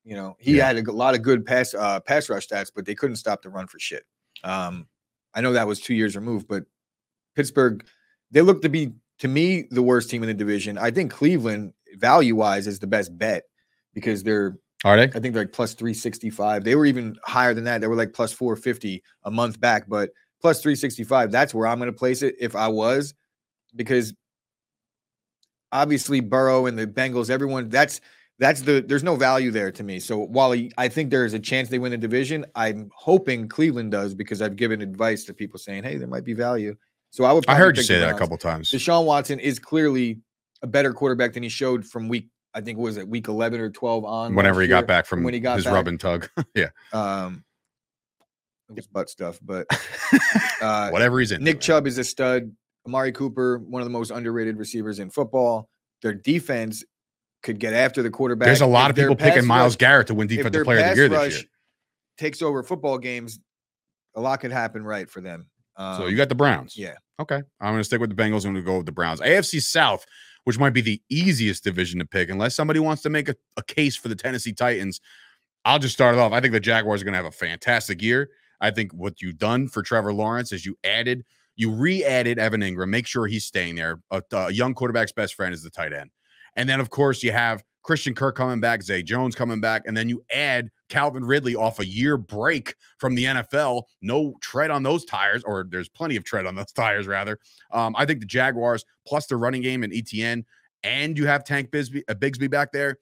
[0.03, 0.67] You know, he Yeah.
[0.67, 3.49] had a lot of good pass uh, pass rush stats, but they couldn't stop the
[3.49, 4.05] run for shit.
[4.43, 4.87] Um,
[5.33, 6.63] I know that was two years removed, but
[7.35, 7.83] Pittsburgh,
[8.31, 10.77] they look to be to me the worst team in the division.
[10.77, 13.43] I think Cleveland, value wise, is the best bet
[13.93, 15.03] because they're Are they?
[15.03, 16.63] I think they're like plus 365.
[16.63, 17.81] They were even higher than that.
[17.81, 21.31] They were like plus 450 a month back, but plus 365.
[21.31, 23.13] That's where I'm going to place it if I was,
[23.75, 24.13] because
[25.71, 28.01] obviously Burrow and the Bengals, everyone, that's
[28.39, 29.99] that's the there's no value there to me.
[29.99, 33.91] So while I think there is a chance they win the division, I'm hoping Cleveland
[33.91, 36.75] does because I've given advice to people saying, hey, there might be value.
[37.09, 37.45] So I would.
[37.47, 38.69] I heard you say that a couple times.
[38.69, 40.19] Deshaun Watson is clearly
[40.61, 42.29] a better quarterback than he showed from week.
[42.57, 44.85] I think was it week 11 or 12 on Whenever he got year.
[44.87, 45.73] back from when he got his back.
[45.75, 46.27] rub and tug.
[46.55, 46.69] yeah.
[46.91, 47.43] Um,
[48.69, 49.67] it was butt stuff, but
[50.61, 51.43] uh, Whatever he's in.
[51.43, 52.51] Nick Chubb is a stud.
[52.87, 55.69] Amari Cooper, one of the most underrated receivers in football.
[56.01, 56.83] Their defense
[57.43, 58.47] could get after the quarterback.
[58.47, 60.89] There's a lot If of people picking Myles rush- Garrett to win defensive player of
[60.89, 61.43] the year this year.
[62.17, 63.39] Takes over football games.
[64.15, 65.45] A lot could happen right for them.
[65.75, 66.75] Um, So you got the Browns.
[66.75, 66.95] yeah.
[67.19, 67.41] Okay.
[67.61, 68.45] I'm going to stick with the Bengals.
[68.45, 69.21] I'm going to go with the Browns.
[69.21, 70.05] AFC South,
[70.47, 73.63] which might be the easiest division to pick, unless somebody wants to make a, a
[73.63, 75.01] case for the Tennessee Titans.
[75.65, 76.31] I'll just start it off.
[76.31, 78.29] I think the Jaguars are going to have a fantastic year.
[78.61, 81.25] I think what you've done for Trevor Lawrence is you added,
[81.57, 83.99] you re added Evan Engram, make sure he's staying there.
[84.09, 86.11] A, a young quarterback's best friend is the tight end.
[86.55, 89.95] And then, of course, you have Christian Kirk coming back, Zay Jones coming back, and
[89.95, 93.83] then you add Calvin Ridley off a year break from the NFL.
[94.01, 97.39] No tread on those tires, or there's plenty of tread on those tires, rather.
[97.71, 100.43] Um, I think the Jaguars plus the running game and ETN,
[100.83, 102.97] and you have Tank Bisbee, uh, Bigsby back there.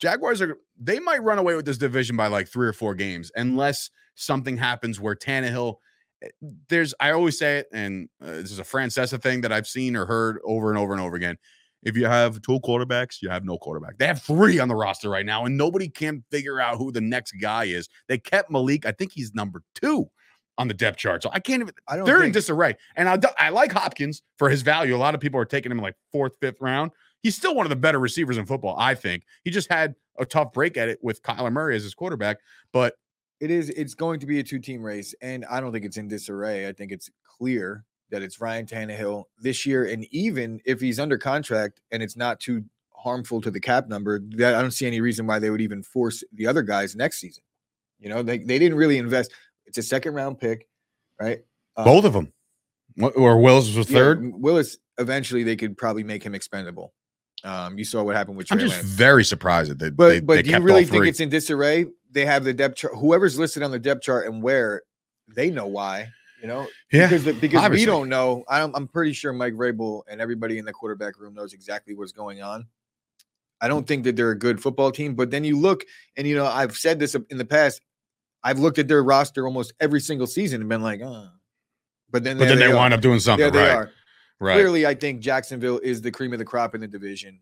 [0.00, 3.30] Jaguars are they might run away with this division by like three or four games,
[3.36, 5.76] unless something happens where Tannehill.
[6.22, 6.28] eh,
[6.68, 9.96] There's I always say it, and uh, this is a Francesa thing that I've seen
[9.96, 11.36] or heard over and over and over again.
[11.82, 13.98] If you have two quarterbacks, you have no quarterback.
[13.98, 17.00] They have three on the roster right now, and nobody can figure out who the
[17.00, 17.88] next guy is.
[18.08, 18.84] They kept Malik.
[18.84, 20.10] I think he's number two
[20.58, 21.22] on the depth chart.
[21.22, 21.74] So I can't even.
[21.86, 22.76] I don't They're in disarray.
[22.96, 24.96] And I, I like Hopkins for his value.
[24.96, 26.90] A lot of people are taking him in like fourth, fifth round.
[27.22, 29.24] He's still one of the better receivers in football, I think.
[29.44, 32.38] He just had a tough break at it with Kyler Murray as his quarterback.
[32.72, 32.94] But
[33.40, 36.08] it is it's going to be a two-team race, and I don't think it's in
[36.08, 36.68] disarray.
[36.68, 41.18] I think it's clear that it's Ryan Tannehill this year, and even if he's under
[41.18, 45.00] contract and it's not too harmful to the cap number, that I don't see any
[45.00, 47.42] reason why they would even force the other guys next season.
[48.00, 49.32] You know, they, they didn't really invest.
[49.66, 50.66] It's a second round pick,
[51.20, 51.40] right?
[51.76, 52.32] Uh, both of them,
[53.14, 54.18] or Willis was yeah, third.
[54.18, 54.78] M- Willis.
[54.98, 56.92] Eventually, they could probably make him expendable.
[57.44, 58.88] Um, you saw what happened with I'm just Lance.
[58.88, 61.86] very surprised that they, But they, but they do you really think it's in disarray?
[62.10, 62.94] They have the depth chart.
[62.96, 64.82] Whoever's listed on the depth chart and where
[65.36, 66.08] they know why.
[66.40, 67.86] You know, yeah, because the, because obviously.
[67.86, 68.44] we don't know.
[68.48, 72.12] I'm I'm pretty sure Mike Vrabel and everybody in the quarterback room knows exactly what's
[72.12, 72.66] going on.
[73.60, 75.84] I don't think that they're a good football team, but then you look
[76.16, 77.80] and you know I've said this in the past.
[78.44, 81.28] I've looked at their roster almost every single season and been like, oh.
[82.10, 82.76] But then but then they are.
[82.76, 83.76] wind up doing something There they right.
[83.76, 83.90] are.
[84.40, 84.54] Right.
[84.54, 87.40] Clearly, I think Jacksonville is the cream of the crop in the division.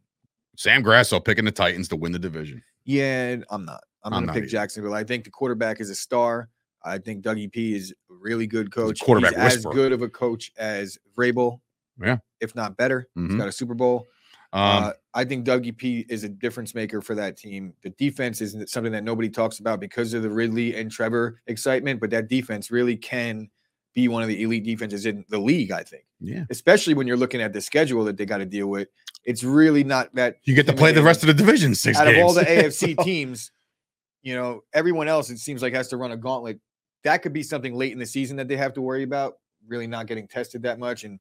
[0.57, 2.63] Sam Grasso picking the Titans to win the division.
[2.85, 3.85] Yeah, I'm not.
[4.03, 4.51] I'm, I'm going not to pick either.
[4.51, 4.95] Jacksonville.
[4.95, 6.49] I think the quarterback is a star.
[6.87, 9.01] I think Dougie P is a really good coach.
[9.01, 11.61] quarterback as good of a coach as Vrabel.
[12.03, 12.19] Yeah.
[12.41, 13.09] if not better.
[13.17, 13.29] Mhm.
[13.31, 14.07] He's got a Super Bowl.
[14.53, 17.73] Um, uh, I think Dougie P is a difference maker for that team.
[17.83, 22.01] The defense is something that nobody talks about because of the Ridley and Trevor excitement,
[22.01, 23.49] but that defense really can
[23.95, 25.73] be one of the elite defenses in the league.
[25.73, 26.45] I think, yeah.
[26.51, 28.89] especially when you're looking at the schedule that they got to deal with.
[29.25, 32.05] It's really not that You get to play the rest of the division six out
[32.05, 32.19] games.
[32.19, 33.51] of all the AFC teams,
[34.23, 36.61] you know, everyone else it seems like has to run a gauntlet.
[37.07, 39.35] That could be something late in the season that they have to worry about,
[39.69, 41.21] really not getting tested that much and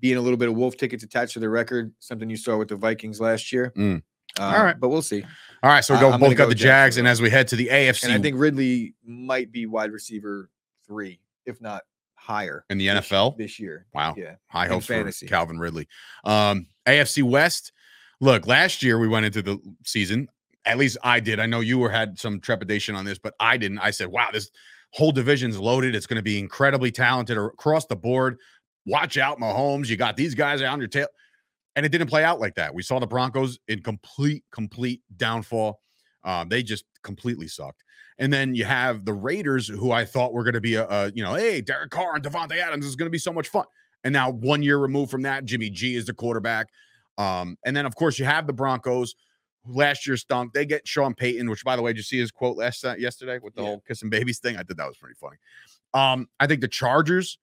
[0.00, 2.68] being a little bit of wolf tickets attached to their record, something you saw with
[2.68, 3.70] the Vikings last year.
[3.76, 4.02] Mm.
[4.38, 4.80] Uh, All right.
[4.80, 5.22] but we'll see.
[5.62, 7.48] All right, so we go gonna both got go the Jags, and as we head
[7.48, 10.48] to the AFC And I think Ridley might be wide receiver
[10.86, 11.82] three, if not
[12.14, 13.84] higher in the this- NFL, this year.
[13.92, 14.36] wow, Yeah.
[14.46, 15.26] high in hopes for fantasy.
[15.26, 15.86] Calvin Ridley.
[16.24, 17.72] Um, AFC West.
[18.20, 20.28] Look, last year we went into the season.
[20.64, 21.40] At least I did.
[21.40, 23.78] I know you were had some trepidation on this, but I didn't.
[23.78, 24.50] I said, "Wow, this
[24.92, 25.94] whole division's loaded.
[25.94, 28.38] It's going to be incredibly talented across the board.
[28.86, 29.88] Watch out, Mahomes.
[29.88, 31.08] You got these guys on your tail."
[31.76, 32.74] And it didn't play out like that.
[32.74, 35.80] We saw the Broncos in complete, complete downfall.
[36.24, 37.82] Um, they just completely sucked.
[38.18, 41.12] And then you have the Raiders, who I thought were going to be a, a,
[41.14, 43.64] you know, hey, Derek Carr and Davante Adams is going to be so much fun.
[44.04, 46.68] And now one year removed from that, Jimmy G is the quarterback.
[47.18, 49.14] Um, and then of course you have the Broncos,
[49.66, 50.52] last year stunk.
[50.52, 52.94] They get Sean Payton, which by the way, did you see his quote last uh,
[52.98, 53.66] yesterday with the Yeah.
[53.68, 54.56] whole kissing babies thing?
[54.56, 55.36] I thought that was pretty funny.
[55.92, 57.38] Um, I think the Chargers,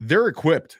[0.00, 0.78] they're equipped.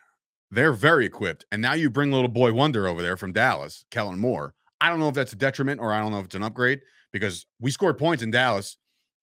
[0.50, 1.44] They're very equipped.
[1.50, 4.54] And now you bring little boy wonder over there from Dallas, Kellen Moore.
[4.80, 6.80] I don't know if that's a detriment or I don't know if it's an upgrade
[7.12, 8.76] because we scored points in Dallas.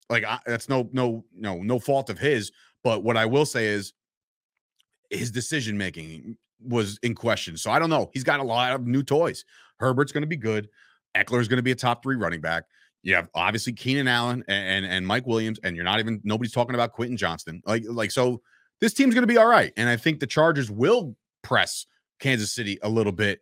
[0.10, 2.52] Like I, that's no no no no fault of his.
[2.84, 3.94] But what I will say is,
[5.10, 7.56] his decision making was in question.
[7.56, 8.10] So I don't know.
[8.14, 9.46] He's got a lot of new toys.
[9.80, 10.68] Herbert's going to be good.
[11.16, 12.66] Ekeler's going to be a top three running back.
[13.02, 16.54] You have obviously Keenan Allen and, and, and Mike Williams, and you're not even nobody's
[16.54, 17.62] talking about Quentin Johnston.
[17.66, 18.42] Like like so,
[18.80, 19.74] this team's going to be all right.
[19.76, 21.86] And I think the Chargers will press
[22.20, 23.42] Kansas City a little bit,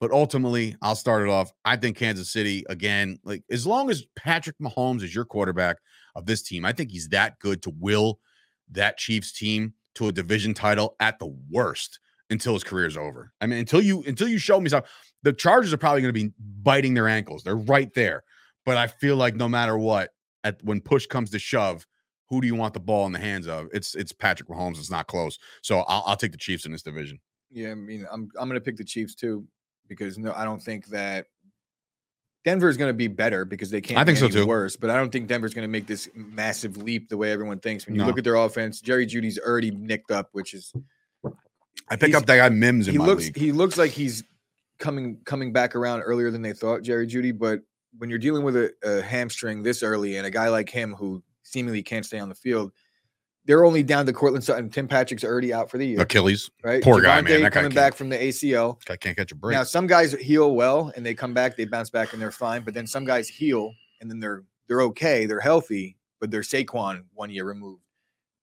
[0.00, 1.52] but ultimately, I'll start it off.
[1.64, 5.78] I think Kansas City again, like as long as Patrick Mahomes is your quarterback
[6.14, 8.20] of this team, I think he's that good to will
[8.70, 11.98] that Chiefs team to a division title at the worst
[12.30, 13.32] until his career is over.
[13.40, 14.88] I mean, until you until you show me something,
[15.22, 16.32] the Chargers are probably going to be
[16.62, 17.42] biting their ankles.
[17.42, 18.24] They're right there.
[18.64, 20.10] But I feel like no matter what,
[20.44, 21.86] at when push comes to shove,
[22.28, 23.68] who do you want the ball in the hands of?
[23.72, 24.78] It's it's Patrick Mahomes.
[24.78, 25.38] It's not close.
[25.62, 27.20] So I'll, I'll take the Chiefs in this division.
[27.50, 29.46] Yeah, I mean, I'm I'm gonna pick the Chiefs too
[29.88, 31.26] because no, I don't think that
[32.44, 33.98] Denver is gonna be better because they can't.
[34.00, 34.46] I think so, too.
[34.46, 37.86] Worse, but I don't think Denver's gonna make this massive leap the way everyone thinks.
[37.86, 38.06] When you No.
[38.06, 40.72] look at their offense, Jerry Jeudy's already nicked up, which is
[41.88, 43.36] I pick up that guy Mims in he looks league.
[43.36, 44.24] he looks like he's
[44.82, 47.36] coming coming back around earlier than they thought, Jerry Jeudy.
[47.36, 47.60] But
[47.96, 51.22] when you're dealing with a, a hamstring this early and a guy like him who
[51.44, 52.72] seemingly can't stay on the field,
[53.44, 54.68] they're only down to Courtland Sutton.
[54.68, 56.50] Tim Patrick's already out for the year, Achilles.
[56.62, 56.82] right?
[56.82, 57.42] poor guy, man.
[57.42, 58.78] That coming can't- back from the ACL.
[58.90, 59.56] I can't catch a break.
[59.56, 62.62] Now, some guys heal well and they come back, they bounce back and they're fine.
[62.62, 67.04] But then some guys heal and then they're they're okay, they're healthy, but they're Saquon
[67.14, 67.82] one year removed.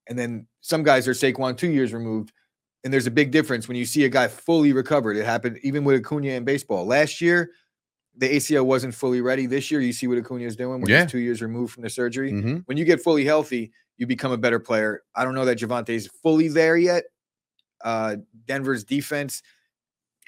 [0.08, 2.32] And then some guys are Saquon two years removed.
[2.84, 5.18] And there's a big difference when you see a guy fully recovered.
[5.18, 6.86] It happened even with Acuna in baseball.
[6.86, 7.52] Last year,
[8.16, 9.46] the ACL wasn't fully ready.
[9.46, 11.04] This year, you see what Acuna is doing when Yeah.
[11.04, 12.32] he's two years removed from the surgery.
[12.32, 12.64] Mhm.
[12.66, 15.04] When you get fully healthy, you become a better player.
[15.14, 17.04] I don't know that Javonte's fully there yet.
[17.84, 19.42] Uh, Denver's defense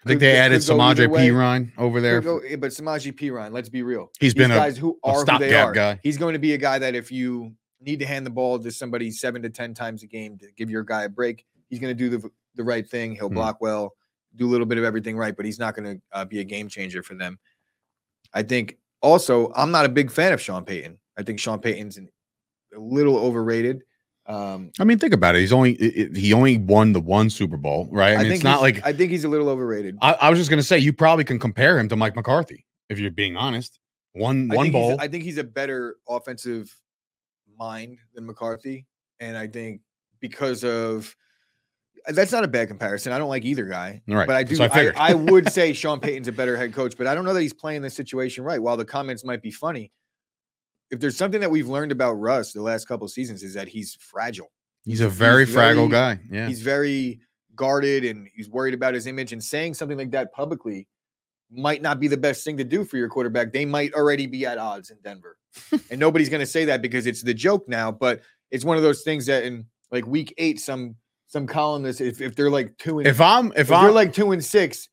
[0.03, 1.07] I think could- they could added Samaje.
[1.07, 2.21] Perine over there.
[2.21, 4.11] Go- eh, but Samaje Perine, let's be real.
[4.19, 5.71] He's These been a- guys who a are who they are.
[5.71, 5.99] guy.
[6.03, 8.71] He's going to be a guy that if you need to hand the ball to
[8.71, 11.95] somebody seven to ten times a game to give your guy a break, he's going
[11.95, 13.15] to do the the right thing.
[13.15, 13.35] He'll Hmm.
[13.35, 13.93] block well,
[14.35, 16.43] do a little bit of everything right, but he's not going to uh, be a
[16.43, 17.37] game changer for them.
[18.33, 20.97] I think also I'm not a big fan of Sean Payton.
[21.17, 22.07] I think Sean Payton's an,
[22.75, 23.83] a little overrated.
[24.27, 25.39] Um, I mean, think about it.
[25.39, 28.13] He's only i- i- he only won the one Super Bowl, right?
[28.13, 29.97] I mean, think it's not like I think he's a little overrated.
[30.01, 32.99] I, I was just gonna say you probably can compare him to Mike McCarthy if
[32.99, 33.79] you're being honest.
[34.13, 34.95] One I one bowl.
[34.99, 36.73] I think he's a better offensive
[37.57, 38.85] mind than McCarthy,
[39.19, 39.81] and I think
[40.19, 41.13] because of
[42.07, 43.11] that's not a bad comparison.
[43.11, 44.55] I don't like either guy, right, but I do.
[44.55, 44.93] so I I.
[44.95, 47.53] I, would say Sean Payton's a better head coach, but I don't know that he's
[47.53, 48.61] playing the situation right.
[48.61, 49.91] While the comments might be funny,
[50.91, 53.67] if there's something that we've learned about Russ the last couple of seasons is that
[53.67, 54.51] he's fragile.
[54.85, 56.19] he's a very he's fragile very- guy.
[56.29, 56.47] Yeah.
[56.47, 57.21] He's very
[57.55, 59.33] guarded and he's worried about his image.
[59.33, 60.87] And saying something like that publicly
[61.49, 63.53] might not be the best thing to do for your quarterback.
[63.53, 65.37] They might already be at odds in Denver.
[65.89, 68.83] and nobody's going to say that because it's the joke now, but it's one of
[68.83, 70.95] those things that in like week eight, some
[71.31, 74.33] some columnists, if, if they're like two and If I'm if if I'm like two
[74.33, 74.89] and six,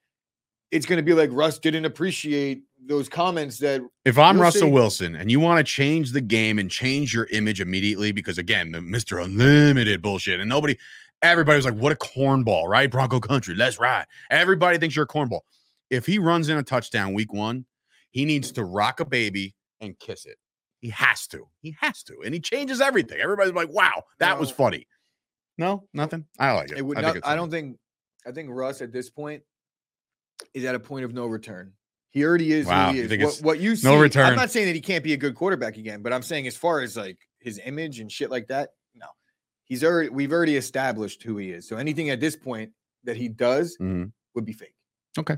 [0.70, 4.72] it's going to be like Russ didn't appreciate those comments that if I'm Russell see.
[4.72, 8.70] Wilson and you want to change the game and change your image immediately because again
[8.70, 9.22] the Mr.
[9.22, 10.76] Unlimited bullshit and nobody
[11.20, 12.88] everybody was like what a cornball right?
[12.88, 14.06] Bronco country let's ride.
[14.30, 15.40] Everybody thinks you're a cornball.
[15.90, 17.66] If he runs in a touchdown week one
[18.12, 20.38] he needs to rock a baby and kiss it.
[20.80, 21.48] He has to.
[21.60, 23.18] He has to and he changes everything.
[23.20, 24.86] Everybody's like wow that was funny
[25.58, 27.76] no nothing I like it it would I, not, think I don't think
[28.26, 29.42] I think Russ at this point
[30.54, 31.72] is at a point of no return.
[32.10, 33.08] He already is Wow, who he is.
[33.08, 34.26] think What, what you see, no return?
[34.26, 36.56] I'm not saying that he can't be a good quarterback again, but I'm saying as
[36.56, 39.06] far as like his image and shit like that, no.
[39.64, 41.68] He's already we've already established who he is.
[41.68, 42.72] So anything at this point
[43.04, 44.12] that he does Mhm.
[44.34, 44.74] would be fake.
[45.18, 45.36] Okay.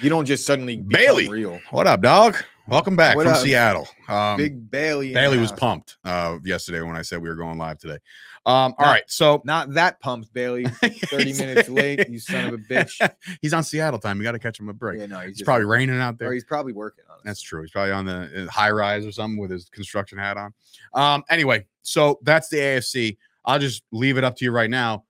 [0.00, 1.28] You don't just suddenly Bailey.
[1.28, 1.60] real.
[1.70, 2.36] what up dog
[2.68, 3.40] welcome back What from up?
[3.40, 5.12] Seattle um, Big Bailey.
[5.12, 5.58] Bailey was house.
[5.58, 7.98] pumped uh yesterday when I said we were going live today.
[8.46, 10.64] Um, Not- right, so Not that pumped, Bailey.
[10.82, 13.10] 30 minutes late, you son of a bitch.
[13.42, 14.16] He's on Seattle time.
[14.18, 15.00] You got to catch him a break.
[15.00, 16.32] Yeah, no, he's it's probably raining out or there.
[16.32, 17.22] he's probably working on it.
[17.24, 17.60] That's true.
[17.62, 20.54] He's probably on the uh, high rise or something with his construction hat on.
[20.94, 23.18] Um, anyway, so that's the AFC.
[23.44, 25.04] I'll just leave it up to you right now.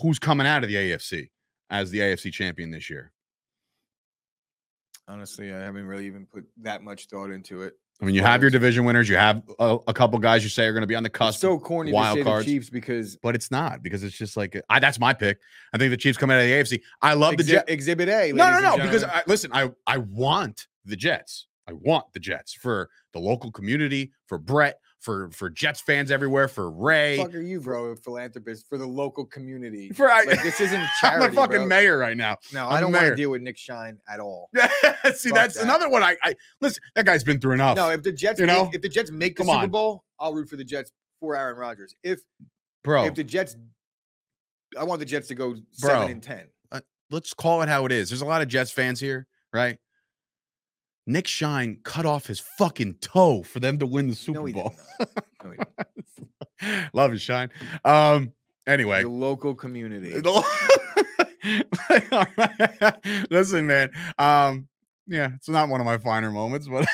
[0.00, 1.30] Who's coming out of the AFC
[1.70, 3.12] as the AFC champion this year?
[5.12, 7.74] Honestly, I haven't really even put that much thought into it.
[8.00, 9.08] I mean, you have your division winners.
[9.10, 11.18] You have a, a couple guys you say are going to be on the It's
[11.18, 11.40] cusp.
[11.40, 12.46] so corny wild to say cards.
[12.46, 15.38] the Chiefs because but it's not because it's just like I, that's my pick.
[15.74, 16.80] I think the Chiefs come out of the AFC.
[17.02, 17.70] I love the Jets.
[17.70, 18.32] Exhibit A.
[18.32, 18.82] No, no, no.
[18.82, 19.04] Because.
[19.04, 21.46] I, listen, I I want the Jets.
[21.68, 26.48] I want the Jets for the local community, for Brett, for for Jets fans everywhere,
[26.48, 27.18] for Ray.
[27.18, 27.86] fuck are you, bro?
[27.86, 29.90] A philanthropist for the local community.
[29.90, 31.66] For I, Like, this isn't I'm charity, the fucking bro.
[31.66, 32.36] mayor right now.
[32.54, 34.48] No, I'm I don't want to deal with Nick Shine at all.
[35.14, 35.64] See, Fuck that's that.
[35.64, 36.02] another one.
[36.02, 36.82] I, I listen.
[36.94, 38.70] That guy's been through enough, No, if the Jets, You make, know?
[38.72, 39.70] if the Jets make the Come Super on.
[39.70, 41.94] Bowl, I'll root for the Jets for Aaron Rodgers.
[42.04, 42.20] If
[42.84, 43.04] bro.
[43.04, 43.56] if the Jets
[44.78, 46.46] I want the Jets to go seven and ten.
[46.70, 48.08] Uh, let's call it how it is.
[48.08, 49.78] There's a lot of Jets fans here, right?
[51.06, 54.74] Nick Shine cut off his fucking toe for them to win the Super No, Bowl.
[55.44, 55.54] No.
[56.92, 57.50] Love you, Shine.
[57.84, 58.32] Um,
[58.66, 59.02] anyway.
[59.02, 60.14] The local community.
[63.30, 63.90] Listen, man.
[64.18, 64.68] Um,
[65.06, 66.86] yeah, it's not one of my finer moments, but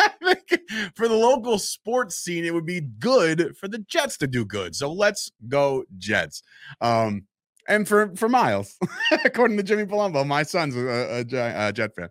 [0.94, 4.76] for the local sports scene, it would be good for the Jets to do good.
[4.76, 6.42] So let's go, Jets.
[6.80, 7.26] Um,
[7.70, 8.76] and for for Miles,
[9.24, 12.08] according to Jimmy Palumbo, my son's a, a, a Jet fan,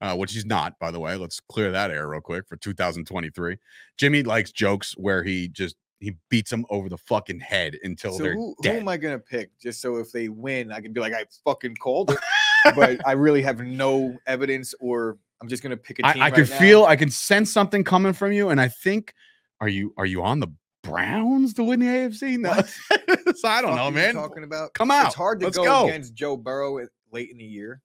[0.00, 1.16] uh, which he's not, by the way.
[1.16, 3.56] Let's clear that air real quick for 2023.
[3.96, 8.22] Jimmy likes jokes where he just he beats them over the fucking head until So
[8.22, 9.50] they're who, who am I gonna pick?
[9.58, 12.18] Just so if they win, I can be like, I fucking called it,
[12.76, 16.22] but I really have no evidence, or I'm just gonna pick a team.
[16.22, 16.58] I, I right can now.
[16.58, 19.14] feel, I can sense something coming from you, and I think,
[19.60, 20.48] are you are you on the
[20.88, 22.38] Browns to win the AFC?
[22.38, 22.52] No,
[23.34, 24.14] so I don't know, man.
[24.14, 25.06] Talking about Come out.
[25.06, 25.86] It's hard to Let's go, go.
[25.88, 27.80] against Joe Burrow at- late in the year,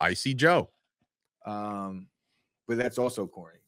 [0.00, 0.70] I see Joe.
[1.46, 2.08] um,
[2.66, 3.58] but that's also corny.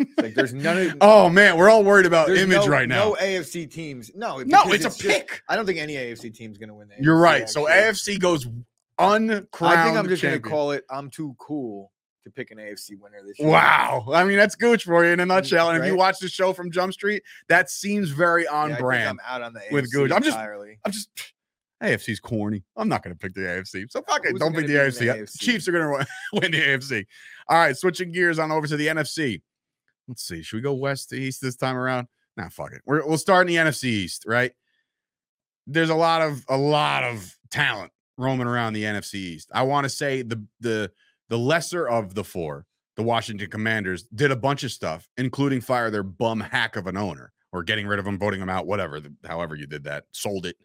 [0.00, 3.10] It's like there's none of Oh man, we're all worried about image no, right now.
[3.10, 4.10] No AFC teams.
[4.14, 5.42] No, No, because it's, a just- pick.
[5.48, 6.88] I don't think any AFC team's gonna win.
[6.88, 7.48] The You're AFC, right.
[7.48, 7.66] So.
[7.66, 8.46] AFC goes
[8.98, 9.78] uncrowned.
[9.78, 10.42] I think I'm just champion.
[10.42, 10.84] gonna call it.
[10.90, 11.92] I'm too cool
[12.24, 13.48] to pick an AFC winner this year.
[13.48, 14.06] Wow.
[14.12, 15.70] I mean, that's gooch for you in a nutshell.
[15.70, 19.08] And if you watch the show from Jump Street, that seems very on Yeah, brand.
[19.08, 20.10] I'm out on the with Gooch.
[20.10, 20.78] I'm just- entirely.
[20.84, 21.10] I'm just
[21.82, 22.64] AFC's corny.
[22.76, 23.90] I'm not going to pick the AFC.
[23.90, 24.38] So fuck it.
[24.38, 24.98] Don't pick the AFC.
[25.00, 25.38] the AFC?
[25.38, 27.04] Chiefs are going to win the AFC.
[27.48, 29.42] All right, switching gears on over to the NFC.
[30.08, 30.42] Let's see.
[30.42, 32.08] Should we go west to east this time around?
[32.36, 32.80] Nah, fuck it.
[32.86, 34.52] We're, we'll start in the NFC East, right?
[35.66, 39.50] There's a lot of a lot of talent roaming around the NFC East.
[39.54, 40.90] I want to say the the
[41.28, 45.90] the lesser of the four, the Washington Commanders, did a bunch of stuff, including fire
[45.90, 49.00] their bum hack of an owner or getting rid of him, voting him out, whatever.
[49.00, 50.56] the- however you did that, sold it.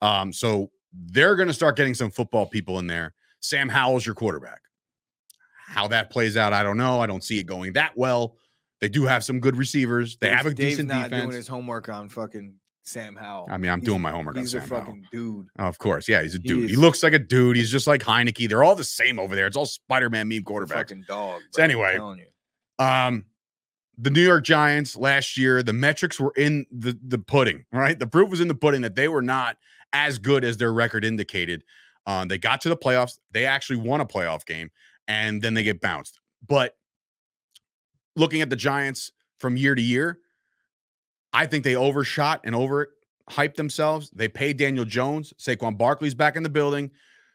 [0.00, 3.14] Um, so they're going to start getting some football people in there.
[3.40, 4.60] Sam Howell's your quarterback.
[5.66, 7.00] How that plays out, I don't know.
[7.00, 8.36] I don't see it going that well.
[8.80, 10.16] They do have some good receivers.
[10.18, 11.22] They Dave's- have a Dave's decent not defense.
[11.24, 13.48] doing his homework on fucking Sam Howell.
[13.50, 14.80] I mean, I'm He's- doing my homework on He's Sam a Howell.
[14.80, 15.46] fucking dude.
[15.58, 16.68] Oh, of course, yeah, he's a dude.
[16.68, 17.56] He is- looks like a dude.
[17.56, 18.48] He's just like Heinicke.
[18.48, 19.46] They're all the same over there.
[19.46, 20.68] It's all Spider-Man meme A quarterbacks.
[20.74, 21.42] fucking dog.
[21.52, 21.98] So anyway.
[22.78, 23.24] Um,
[23.98, 27.96] the New York Giants last year, the metrics were in the the pudding, right?
[27.98, 29.58] The proof was in the pudding that they were not
[29.92, 31.62] as good as their record indicated.
[32.06, 33.18] Um, they got to the playoffs.
[33.30, 34.70] They actually won a playoff game,
[35.06, 36.18] and then they get bounced.
[36.44, 36.74] But
[38.16, 40.18] looking at the Giants from year to year,
[41.32, 44.10] I think they overshot and overhyped themselves.
[44.14, 45.32] They paid Daniel Jones.
[45.38, 46.90] Saquon Barkley's back in the building.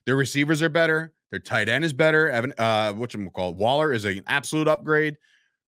[0.06, 1.14] Their receivers are better.
[1.32, 2.30] Their tight end is better.
[2.30, 5.18] Evan, uh, what you call Waller is an absolute upgrade.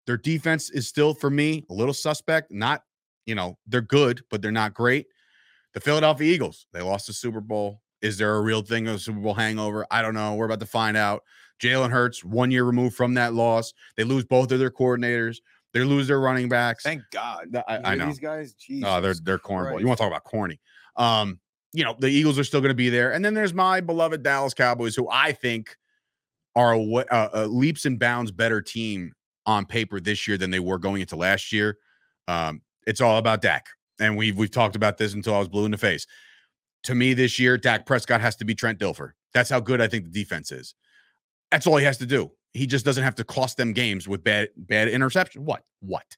[0.08, 2.52] Their defense is still for me a little suspect.
[2.52, 2.84] Not,
[3.26, 5.08] you know, they're good, but they're not great.
[5.74, 7.82] The Philadelphia Eagles, they lost the Super Bowl.
[8.02, 9.86] Is there a real thing of Super Bowl hangover?
[9.92, 10.36] I don't know.
[10.36, 11.24] We're about to find out.
[11.62, 13.74] Jalen Hurts, one year removed from that loss.
[13.98, 15.40] They lose both of their coordinators.
[15.74, 16.84] They lose their running backs.
[16.84, 17.56] Thank God.
[17.68, 18.08] I- I know.
[18.08, 19.80] These guys, Jesus Oh, they're they're cornball.
[19.80, 20.60] You want to talk about corny?
[20.96, 21.40] Um,
[21.74, 24.24] you know the Eagles are still going to be there, and then there's my beloved
[24.24, 25.78] Dallas Cowboys, who I think
[26.56, 29.14] are a, a, a leaps and bounds better team
[29.46, 31.78] on paper this year than they were going into last year.
[32.28, 33.68] Um, it's all about Dak,
[34.00, 36.08] and we've we've talked about this until I was blue in the face.
[36.84, 39.12] To me, this year, Dak Prescott has to be Trent Dilfer.
[39.34, 40.74] That's how good I think the defense is.
[41.52, 42.32] That's all he has to do.
[42.54, 45.46] He just doesn't have to cost them games with bad bad interception.
[45.46, 45.64] What?
[45.82, 46.18] What?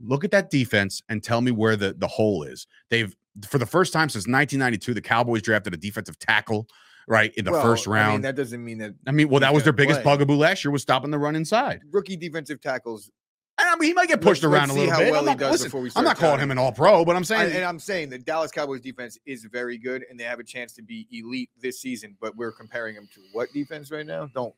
[0.00, 2.66] Look at that defense and tell me where the the hole is.
[2.90, 3.14] They've
[3.46, 6.66] for the first time since 1992, the Cowboys drafted a defensive tackle
[7.08, 8.24] right in the Well, first I mean, round.
[8.24, 10.12] that doesn't mean that I mean, well, that was their biggest play.
[10.16, 11.82] bugaboo last year was stopping the run inside.
[11.90, 13.10] rookie defensive tackles.
[13.58, 15.10] And I mean, he might get pushed Let's- around let's a little how bit.
[15.12, 17.04] well I'm he not, does listen, before we I'm not calling him an all pro,
[17.04, 20.18] but I'm I, saying and I'm saying the Dallas Cowboys defense is very good, and
[20.18, 22.16] they have a chance to be elite this season.
[22.20, 24.28] But we're comparing them to what defense right now?
[24.34, 24.54] Don't.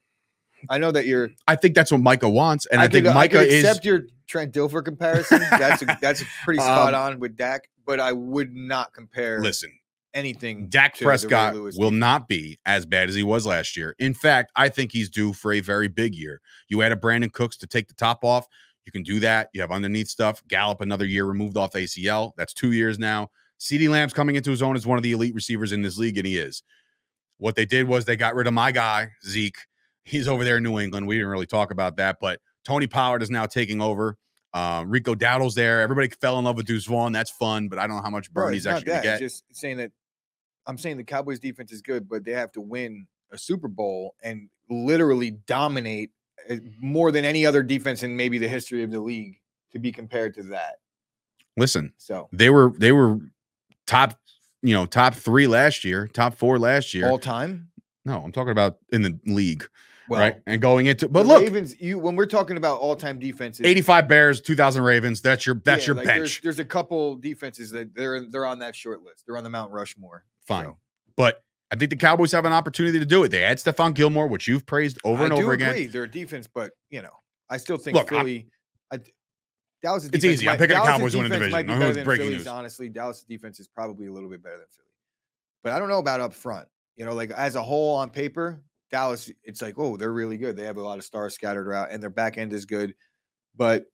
[0.70, 1.30] I know that you're.
[1.46, 3.64] I think that's what Micah wants, and I, think could, Micah I could is.
[3.64, 5.40] accept your Trent Dilfer comparison.
[5.50, 9.70] That's a, that's pretty spot Um, on with Dak, but I would not compare Listen,
[10.14, 10.68] anything.
[10.68, 13.94] Dak Prescott will not be as bad as he was last year.
[13.98, 16.40] In fact, I think he's due for a very big year.
[16.68, 18.46] You added Brandin Cooks to take the top off.
[18.86, 19.48] You can do that.
[19.52, 20.42] You have underneath stuff.
[20.48, 22.32] Gallup another year removed off ACL.
[22.36, 23.30] That's two years now.
[23.60, 26.18] CeeDee Lamb's coming into his own as one of the elite receivers in this league,
[26.18, 26.62] and he is.
[27.38, 29.56] What they did was they got rid of my guy Zeke.
[30.04, 31.06] He's over there in New England.
[31.06, 34.16] We didn't really talk about that, but Tony Pollard is now taking over.
[34.52, 35.80] Um, Rico Dowdle's there.
[35.80, 37.12] Everybody fell in love with Deuce Vaughn.
[37.12, 39.22] That's fun, but I don't know how much burn he's actually going to get.
[39.22, 39.90] It's just saying that
[40.66, 44.14] I'm saying the Cowboys defense is good, but they have to win a Super Bowl
[44.22, 46.10] and literally dominate
[46.48, 49.40] uh, more than any other defense in maybe the history of the league
[49.72, 50.76] to be compared to that.
[51.56, 53.18] Listen, So they were they were
[53.86, 54.18] top
[54.64, 57.08] you know, top three last year, top four last year.
[57.08, 57.68] All time.
[58.06, 59.68] no, I'm talking about in the league,
[60.08, 60.36] Well, right?
[60.46, 61.80] And going into, but look, Ravens.
[61.80, 65.20] You when we're talking about all time defenses, 85 Bears, 2000 Ravens.
[65.20, 66.40] That's your that's yeah, your like, There's, bench.
[66.42, 69.24] there's a couple defenses that they're they're on that short list.
[69.26, 70.24] They're on the Mount Rushmore.
[70.46, 70.66] Fine.
[70.66, 70.76] so.
[71.16, 73.28] But I think the Cowboys have an opportunity to do it.
[73.30, 75.70] They had Stephon Gilmore, which you've praised over I and over again.
[75.70, 75.86] agree.
[75.86, 77.10] Their defense, but you know,
[77.48, 78.48] I still think Look, Philly.
[78.92, 79.00] I,
[79.82, 80.08] Dallas.
[80.12, 80.48] It's easy.
[80.48, 81.52] I'm picking the Cowboys winning division.
[81.52, 82.38] Might be better than breaking Philly's.
[82.40, 82.46] news.
[82.46, 84.88] Honestly, Dallas defense is probably a little bit better than Philly,
[85.62, 86.68] but I don't know about up front.
[86.96, 88.60] You know, like as a whole on paper,
[88.94, 89.28] Dallas.
[89.42, 90.56] It's like, oh, they're really good.
[90.56, 92.94] They have a lot of stars scattered around, and their back end is good.
[93.56, 93.86] But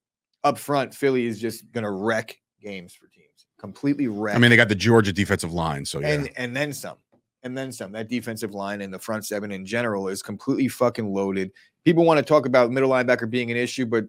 [0.44, 3.46] up front, Philly is just gonna wreck games for teams.
[3.58, 4.36] Completely wreck.
[4.36, 6.08] I mean, they got the Georgia defensive line, so yeah.
[6.08, 6.98] and and then some
[7.42, 11.12] and then some that defensive line and the front seven in general is completely fucking
[11.12, 11.50] loaded
[11.84, 14.04] people want to talk about middle linebacker being an issue but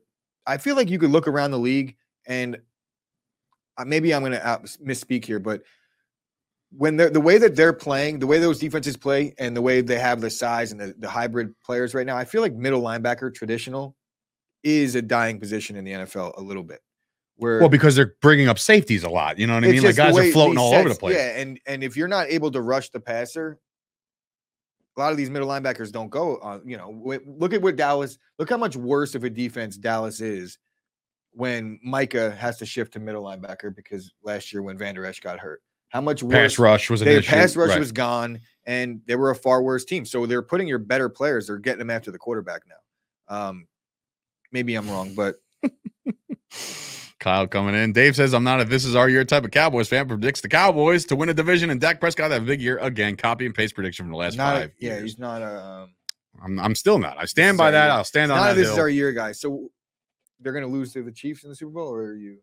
[0.45, 1.95] i feel like you could look around the league
[2.27, 2.57] and
[3.77, 5.61] uh, maybe i'm going to misspeak here but
[6.71, 9.81] when they're the way that they're playing the way those defenses play and the way
[9.81, 12.81] they have the size and the, the hybrid players right now i feel like middle
[12.81, 13.95] linebacker traditional
[14.63, 16.79] is a dying position in the nfl a little bit
[17.41, 19.39] where well, because they're bringing up safeties a lot.
[19.39, 19.81] You know what I mean?
[19.81, 21.15] Like the guys are floating all over the place.
[21.15, 23.57] Yeah, and and if you're not able to rush the passer,
[24.95, 26.61] a lot of these middle linebackers don't go on.
[26.63, 28.19] You know, look at what Dallas.
[28.37, 30.59] Look how much worse of a defense Dallas is
[31.31, 35.39] when Micah has to shift to middle linebacker because last year when Vander Esch got
[35.39, 37.29] hurt, how much worse Pass rush was an their issue.
[37.29, 37.79] pass rush right.
[37.79, 40.05] was gone, and they were a far worse team.
[40.05, 41.47] So they're putting your better players.
[41.47, 43.35] They're getting them after the quarterback now.
[43.49, 43.67] Um,
[44.53, 45.41] maybe I'm wrong, but
[47.19, 47.91] Kyle coming in.
[47.91, 50.07] Dave says, I'm not a this is our year type of Cowboys fan.
[50.07, 53.17] Predicts the Cowboys to win a division and Dak Prescott have a big year again.
[53.17, 54.55] Copy and paste prediction from the last not.
[54.55, 54.71] five.
[54.79, 55.03] yeah, years.
[55.03, 55.61] he's not a.
[55.61, 55.93] Um,
[56.41, 57.17] I'm, I'm still not.
[57.19, 57.87] I stand by that.
[57.87, 57.93] year.
[57.93, 58.55] I'll stand on that.
[58.55, 58.73] this hill.
[58.73, 59.41] is our year, guys.
[59.41, 59.69] So
[60.39, 62.37] they're going to lose to the Chiefs in the Super Bowl, or are you?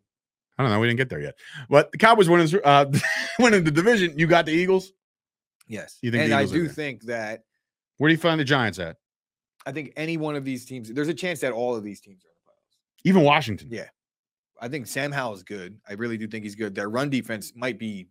[0.59, 0.81] I don't know.
[0.81, 1.37] We didn't get there yet.
[1.71, 2.87] But the Cowboys winning, uh,
[3.39, 4.19] winning the division.
[4.19, 4.93] You got the Eagles.
[5.69, 5.99] Yes.
[6.03, 7.45] You think and I do think that
[7.99, 8.97] Where do you find the Giants at?
[9.67, 12.25] I think any one of these teams, there's a chance that all of these teams
[12.25, 13.09] are in the playoffs.
[13.09, 13.69] Even Washington.
[13.71, 13.89] Yeah.
[14.61, 15.79] I think Sam Howell is good.
[15.89, 16.75] I really do think he's good.
[16.75, 18.09] Their run defense might be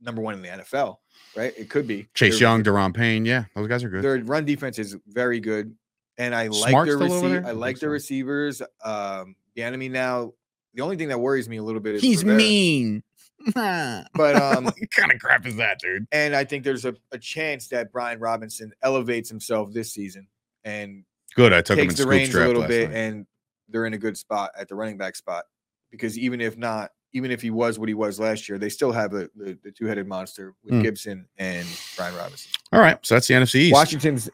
[0.00, 0.96] number one in the NFL,
[1.36, 1.52] right?
[1.56, 2.08] It could be.
[2.14, 3.24] Chase Young, Daron Payne.
[3.24, 4.02] Yeah, those guys are good.
[4.02, 5.74] Their run defense is very good,
[6.18, 7.44] and I like Smart their receiver.
[7.46, 7.92] I like their so.
[7.92, 8.62] receivers.
[8.84, 10.32] Um, the enemy now.
[10.74, 12.36] The only thing that worries me a little bit is Rivera.
[12.38, 13.02] mean.
[13.54, 16.06] but um, what kind of crap is that, dude?
[16.12, 20.28] And I think there's a, a chance that Brian Robinson elevates himself this season
[20.64, 21.04] and
[21.34, 21.52] Good.
[21.52, 22.96] I took him in takes the reins a little bit, night.
[22.96, 23.26] and
[23.68, 25.44] they're in a good spot at the running back spot.
[25.90, 28.92] Because even if not, even if he was what he was last year, they still
[28.92, 30.82] have a, the, the two headed monster with Hmm.
[30.82, 31.66] Gibson and
[31.96, 32.50] Brian Robinson.
[32.72, 33.72] All right, so that's the NFC East.
[33.74, 34.30] Washington's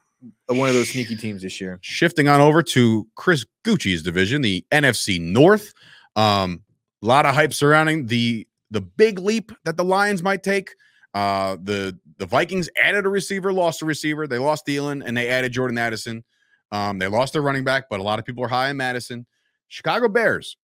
[0.46, 1.78] one of those sneaky teams this year.
[1.82, 5.72] Shifting on over to Chris Gucci's division, the NFC North.
[6.18, 6.64] Um,
[7.00, 10.74] a lot of hype surrounding the the big leap that the Lions might take.
[11.14, 14.26] Uh, the the Vikings added a receiver, lost a receiver.
[14.26, 16.24] They lost Thielen and they added Jordan Addison.
[16.72, 19.26] Um, they lost their running back, but a lot of people are high on Mattison.
[19.68, 20.56] Chicago Bears.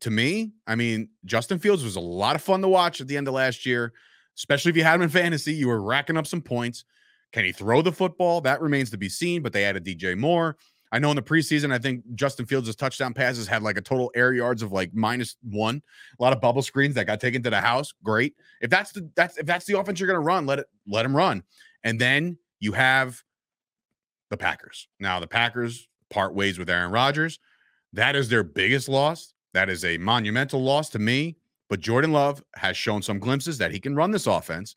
[0.00, 3.16] To me, I mean, Justin Fields was a lot of fun to watch at the
[3.16, 3.92] end of last year,
[4.36, 5.52] especially if you had him in fantasy.
[5.54, 6.84] You were racking up some points.
[7.32, 8.40] Can he throw the football?
[8.40, 10.56] That remains to be seen, but they added DJ Moore.
[10.94, 14.12] I know in the preseason, I think Justin Fields' touchdown passes had like a total
[14.14, 15.82] air yards of like minus one.
[16.20, 17.92] A lot of bubble screens that got taken to the house.
[18.04, 18.36] Great.
[18.60, 21.16] If that's the that's if that's the offense you're gonna run, let it let him
[21.16, 21.42] run.
[21.82, 23.20] And then you have
[24.30, 24.86] the Packers.
[25.00, 27.40] Now the Packers part ways with Aaron Rodgers.
[27.92, 29.34] That is their biggest loss.
[29.52, 31.36] That is a monumental loss to me.
[31.68, 34.76] But Jordan Love has shown some glimpses that he can run this offense.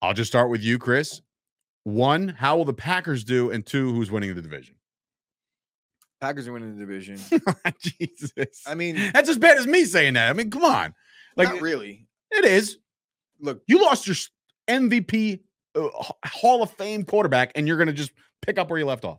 [0.00, 1.20] I'll just start with you, Chris.
[1.84, 3.50] One, how will the Packers do?
[3.50, 4.74] And two, who's winning the division?
[6.22, 7.18] Packers are winning the division.
[7.80, 8.62] Jesus.
[8.64, 10.30] I mean, that's as bad as me saying that.
[10.30, 10.94] I mean, come on.
[11.36, 12.06] Like, not really.
[12.30, 12.78] it is.
[13.40, 14.14] Look, You lost your
[14.70, 15.40] MVP
[15.74, 15.88] uh,
[16.24, 19.18] Hall of Fame quarterback, and you're going to just pick up where you left off,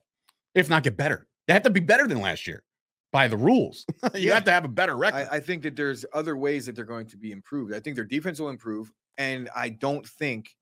[0.55, 1.27] if not get better.
[1.45, 2.63] They have to be better than last year
[3.11, 3.85] by the rules.
[4.13, 4.35] you Yeah.
[4.35, 5.27] have to have a better record.
[5.29, 7.73] I, I think that there's other ways that they're going to be improved.
[7.73, 10.55] I think their defense will improve, and I don't think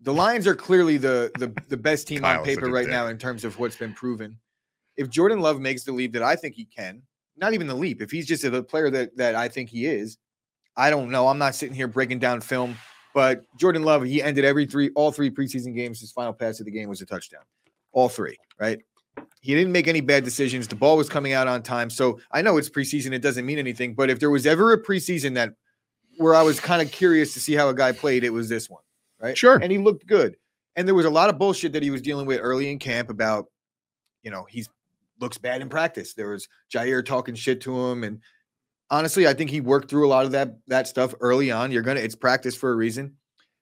[0.00, 2.90] the Lions are clearly the the, the best team on paper right dick.
[2.90, 4.36] now in terms of what's been proven.
[4.96, 7.02] If Jordan Love makes the leap that I think he can,
[7.36, 10.18] not even the leap, if he's just a player that that I think he is,
[10.76, 11.28] I don't know.
[11.28, 12.76] I'm not sitting here breaking down film,
[13.12, 16.00] but Jordan Love, he ended every three, all three preseason games.
[16.00, 17.42] His final pass of the game was a touchdown,
[17.92, 18.78] all three, right?
[19.40, 20.66] He didn't make any bad decisions.
[20.66, 21.90] The ball was coming out on time.
[21.90, 23.94] So I know it's preseason; it doesn't mean anything.
[23.94, 25.54] But if there was ever a preseason that
[26.16, 28.70] where I was kind of curious to see how a guy played, it was this
[28.70, 28.82] one,
[29.20, 29.36] right?
[29.36, 29.56] Sure.
[29.56, 30.36] And he looked good.
[30.76, 33.10] And there was a lot of bullshit that he was dealing with early in camp
[33.10, 33.46] about,
[34.22, 34.68] you know, he's
[35.20, 36.14] looks bad in practice.
[36.14, 38.20] There was Jaire talking shit to him, and
[38.90, 41.70] honestly, I think he worked through a lot of that that stuff early on.
[41.70, 43.14] You're gonna it's practice for a reason.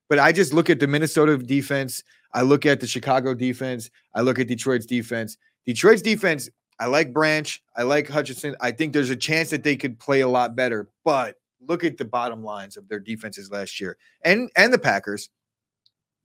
[0.08, 2.02] But I just look at the Minnesota defense.
[2.34, 3.90] I look at the Chicago defense.
[4.14, 5.36] I look at Detroit's defense.
[5.64, 7.62] Detroit's defense, I like Branch.
[7.76, 8.56] I like Hutchinson.
[8.60, 10.88] I think there's a chance that they could play a lot better.
[11.04, 11.36] But
[11.66, 15.30] look at the bottom lines of their defenses last year and and the Packers.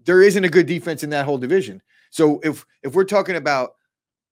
[0.03, 1.81] There isn't a good defense in that whole division.
[2.09, 3.71] So if if we're talking about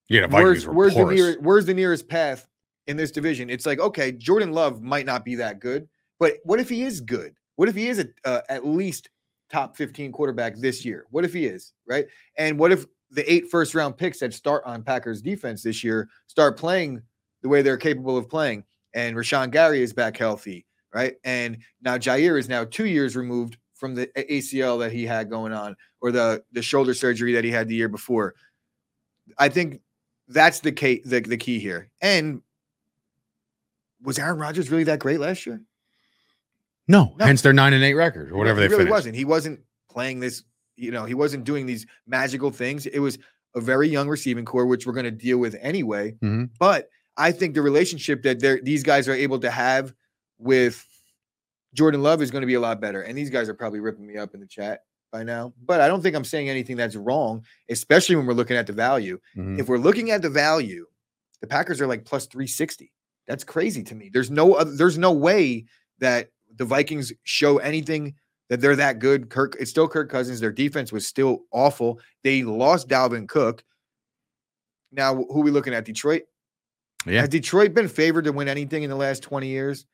[0.07, 2.47] Yeah, where's where's the nearest where's the nearest path
[2.87, 3.49] in this division?
[3.49, 5.87] It's like okay, Jordan Love might not be that good,
[6.19, 7.33] but what if he is good?
[7.55, 9.09] What if he is a uh, at least
[9.49, 11.05] top 15 quarterback this year?
[11.09, 12.05] What if he is, right?
[12.37, 16.09] And what if the eight first round picks that start on Packers defense this year
[16.27, 17.01] start playing
[17.41, 18.63] the way they're capable of playing?
[18.93, 21.15] And Rashan Gary is back healthy, right?
[21.23, 25.51] And now Jaire is now two years removed from the ACL that he had going
[25.51, 28.35] on or the the shoulder surgery that he had the year before.
[29.37, 29.81] I think
[30.27, 31.89] that's the key the, the key here.
[32.01, 32.41] And
[34.01, 35.61] was Aaron Rodgers really that great last year?
[36.87, 37.25] No, No.
[37.25, 38.91] hence their nine and eight record or whatever he they really finished.
[38.91, 39.15] wasn't.
[39.15, 39.59] He wasn't
[39.89, 40.43] playing this,
[40.75, 42.85] you know, he wasn't doing these magical things.
[42.85, 43.17] It was
[43.55, 46.11] a very young receiving core, which we're going to deal with anyway.
[46.21, 46.49] Mhm.
[46.59, 49.93] But I think the relationship that they're these guys are able to have
[50.37, 50.85] with
[51.73, 53.01] Jordan Love is going to be a lot better.
[53.01, 54.81] And these guys are probably ripping me up in the chat
[55.15, 55.53] by now.
[55.65, 58.73] But I don't think I'm saying anything that's wrong, especially when we're looking at the
[58.73, 59.17] value.
[59.37, 59.57] Mhm.
[59.59, 60.85] If we're looking at the value,
[61.39, 62.91] the Packers are like plus 360.
[63.25, 64.09] That's crazy to me.
[64.11, 65.65] There's no oth- there's no way
[65.99, 68.15] that the Vikings show anything
[68.49, 69.29] that they're that good.
[69.29, 70.41] Kirk, it's still Kirk Cousins.
[70.41, 72.01] Their defense was still awful.
[72.23, 73.63] They lost Dalvin Cook.
[74.91, 75.85] Now, who we looking at?
[75.85, 76.23] Detroit.
[77.05, 77.21] Yeah.
[77.21, 79.85] Has Detroit been favored to win anything in the last 20 years?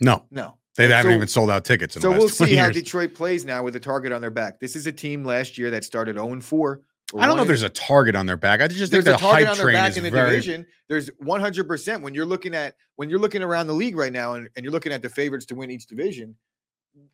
[0.00, 0.58] No, No.
[0.76, 1.96] They haven't So- even sold out tickets.
[1.96, 2.74] In So we'll 20 see how years.
[2.76, 4.60] Detroit plays now with a target on their back.
[4.60, 6.80] This is a team last year that started 0 4.
[7.16, 8.60] I don't know if there's a target on their back.
[8.60, 10.30] I just think there's the a target hype on their back in the very.
[10.30, 10.66] division.
[10.88, 14.34] There's 100 percent when you're looking at when you're looking around the league right now,
[14.34, 16.34] and, and you're looking at the favorites to win each division.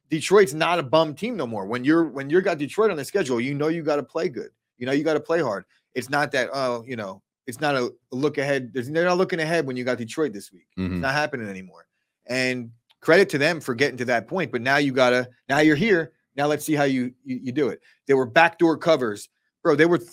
[0.08, 1.66] Detroit's not a bum team no more.
[1.66, 4.28] When you're when you're got Detroit on the schedule, you know you got to play
[4.28, 4.50] good.
[4.78, 5.64] You know you got to play hard.
[5.94, 8.72] It's not that oh you know it's not a look ahead.
[8.72, 10.66] There's they're not looking ahead when you got Detroit this week.
[10.76, 11.00] It's Mhm.
[11.00, 11.86] not happening anymore.
[12.26, 14.52] And credit to them for getting to that point.
[14.52, 16.12] But now you gotta now you're here.
[16.36, 17.80] Now let's see how you you, you do it.
[18.06, 19.28] They were backdoor covers,
[19.62, 19.76] bro.
[19.76, 20.10] They were, th-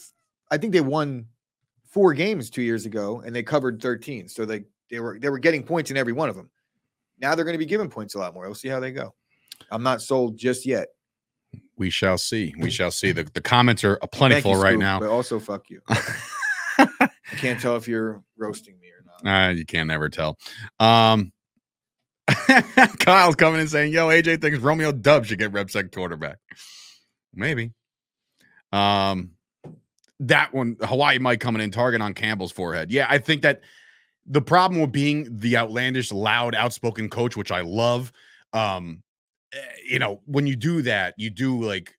[0.51, 1.25] I think they won
[1.89, 4.29] four games two years ago, and they covered 13.
[4.29, 6.49] So they they were they were getting points in every one of them.
[7.19, 8.45] Now they're going to be giving points a lot more.
[8.45, 9.13] We'll see how they go.
[9.71, 10.89] I'm not sold just yet.
[11.77, 12.53] We shall see.
[12.59, 13.11] We shall see.
[13.11, 14.99] The, the comments are plentiful you, right Scoop, now.
[14.99, 15.81] but also fuck you.
[16.77, 19.49] I can't tell if you're roasting me or not.
[19.49, 20.37] Uh, you can't never tell.
[20.79, 21.31] Um,
[22.99, 26.37] Kyle's coming and saying, "Yo, AJ thinks Romeo Dub should get reps at quarterback."
[27.33, 27.71] Maybe.
[28.71, 29.31] Um,
[30.19, 32.91] that one, Hawaii might coming in target on Campbell's forehead.
[32.91, 33.61] Yeah, I think that
[34.25, 38.11] the problem with being the outlandish, loud, outspoken coach, which I love,
[38.53, 39.03] um,
[39.53, 41.97] eh, you know, when you do that, you do like,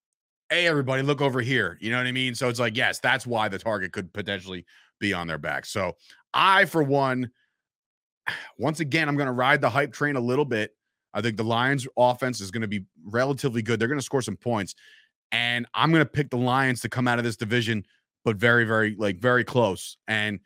[0.51, 1.79] hey, everybody, look over here.
[1.81, 2.35] You know what I mean?
[2.35, 4.67] So it's like, yes, that's why the target could potentially
[4.99, 5.65] be on their back.
[5.65, 5.97] So
[6.35, 7.31] I, for one,
[8.59, 10.75] once again, I'm going to ride the hype train a little bit.
[11.15, 13.81] I think the Lions offense is going to be relatively good.
[13.81, 14.75] They're going to score some points.
[15.33, 17.85] And I'm going to pick the Lions to come out of this division,
[18.25, 19.97] but very, very, like, very close.
[20.07, 20.41] And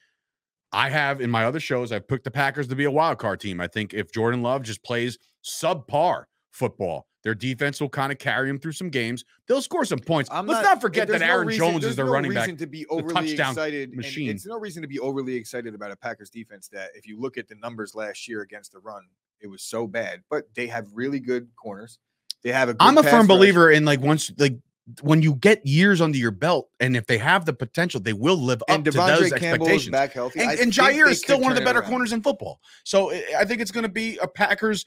[0.72, 3.40] I have in my other shows, I've picked the Packers to be a wild card
[3.40, 3.60] team.
[3.60, 8.48] I think if Jordan Love just plays subpar football, their defense will kind of carry
[8.48, 9.24] them through some games.
[9.46, 10.28] They'll score some points.
[10.32, 12.30] I'm Let's not, forget there's that no Aaron reason- Jones is there's their no running
[12.30, 12.58] reason back.
[12.58, 13.90] to be overly excited.
[13.90, 14.30] and machine.
[14.30, 17.38] it's no reason to be overly excited about a Packers defense that if you look
[17.38, 19.02] at the numbers last year against the run,
[19.40, 20.22] it was so bad.
[20.30, 21.98] But they have really good corners.
[22.42, 22.74] They have a.
[22.74, 23.28] Good I'm a firm rush.
[23.28, 24.56] believer in like once like
[25.00, 28.36] when you get years under your belt, and if they have the potential, they will
[28.36, 29.00] live up And to those
[29.32, 29.90] De'Vondre Campbell is expectations.
[29.92, 30.40] back healthy.
[30.40, 31.88] And, and Jaire is still one of the better around.
[31.90, 32.60] corners in football.
[32.82, 34.84] So I think it's going to be a Packers.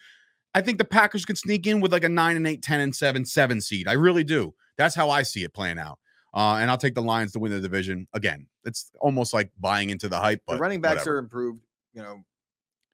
[0.55, 2.95] I think the Packers could sneak in with like a nine and eight, 10 and
[2.95, 3.89] seven, seven seed.
[3.89, 4.53] I really do.
[4.77, 5.99] That's how I see it playing out.
[6.33, 8.07] Uh, and I'll take the Lions to win the division.
[8.13, 10.41] Again, it's almost like buying into the hype.
[10.47, 11.15] But the running backs whatever.
[11.17, 11.59] are improved.
[11.93, 12.23] You know,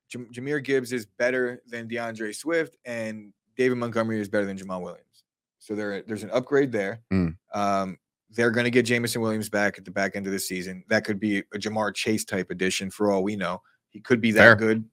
[0.09, 4.81] Jam- Jahmyr Gibbs is better than D'Andre Swift, and David Montgomery is better than Jamaal
[4.81, 5.23] Williams.
[5.59, 7.01] So there, there's an upgrade there.
[7.13, 7.35] Mm.
[7.53, 7.97] Um,
[8.31, 10.83] they're going to get Jameson Williams back at the back end of the season.
[10.89, 13.61] That could be a Ja'Marr Chase type addition for all we know.
[13.89, 14.55] He could be that Fair.
[14.55, 14.85] good.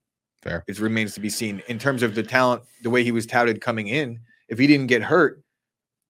[0.43, 0.65] Fair.
[0.69, 3.61] It remains to be seen in terms of the talent, the way he was touted
[3.61, 4.21] coming in.
[4.49, 5.43] If he didn't get hurt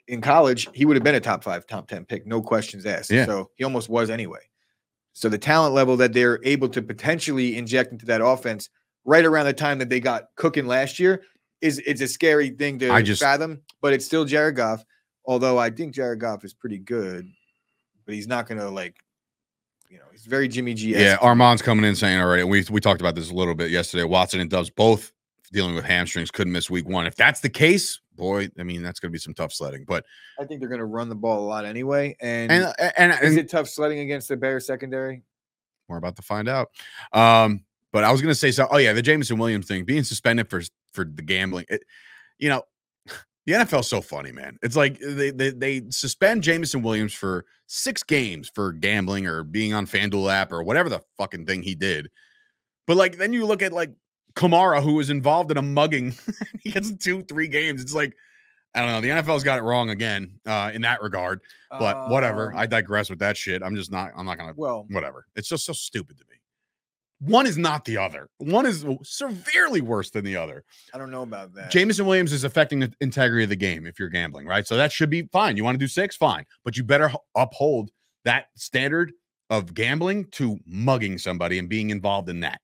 [0.06, 3.10] in college, he would have been a top five, top 10 pick, no questions asked.
[3.10, 3.26] Yeah.
[3.26, 4.40] So he almost was anyway.
[5.14, 8.68] So the talent level that they're able to potentially inject into that offense
[9.04, 11.22] right around the time that they got cooking last year
[11.60, 14.84] is it's a scary thing to I just- fathom, but it's still Jared Goff.
[15.24, 17.28] Although I think Jared Goff is pretty good,
[18.06, 18.96] but he's not gonna like
[19.88, 20.92] you know, he's very Jimmy G.
[20.92, 22.44] Yeah, Armand's coming in saying already.
[22.44, 24.04] We we talked about this a little bit yesterday.
[24.04, 25.12] Watson and Doubs both
[25.52, 27.06] dealing with hamstrings, couldn't miss week one.
[27.06, 29.84] If that's the case, boy, I mean that's going to be some tough sledding.
[29.86, 30.04] But
[30.38, 32.16] I think they're going to run the ball a lot anyway.
[32.20, 35.22] And, and and, and, is it tough sledding against the Bears secondary?
[35.88, 36.68] We're about to find out.
[37.12, 38.68] Um, but I was going to say so.
[38.70, 40.62] Oh yeah, the Jameson Williams thing being suspended for
[40.92, 41.64] for the gambling.
[41.70, 41.82] It,
[42.38, 42.62] you know,
[43.48, 44.58] the NFL's so funny, man.
[44.62, 49.72] It's like they, they they suspend Jameson Williams for six games for gambling or being
[49.72, 52.10] on FanDuel app or whatever the fucking thing he did.
[52.86, 53.92] But like then you look at like
[54.34, 56.14] Kamara, who was involved in a mugging,
[56.60, 57.80] he gets two, three games.
[57.80, 58.14] It's like
[58.74, 59.00] I don't know.
[59.00, 61.40] The NFL's got it wrong again uh, in that regard.
[61.70, 62.52] But whatever.
[62.52, 63.62] Um, I digress with that shit.
[63.62, 64.10] I'm just not.
[64.14, 64.52] I'm not gonna.
[64.56, 65.24] well, Whatever.
[65.36, 66.27] It's just so stupid to me.
[67.20, 68.28] One is not the other.
[68.38, 70.64] One is severely worse than the other.
[70.94, 71.70] I don't know about that.
[71.70, 74.66] Jameson Williams is affecting the integrity of the game if you're gambling, right?
[74.66, 75.56] So that should be fine.
[75.56, 77.90] You want to do six, fine, but you better uphold
[78.24, 79.12] that standard
[79.50, 82.60] of gambling to mugging somebody and being involved in that.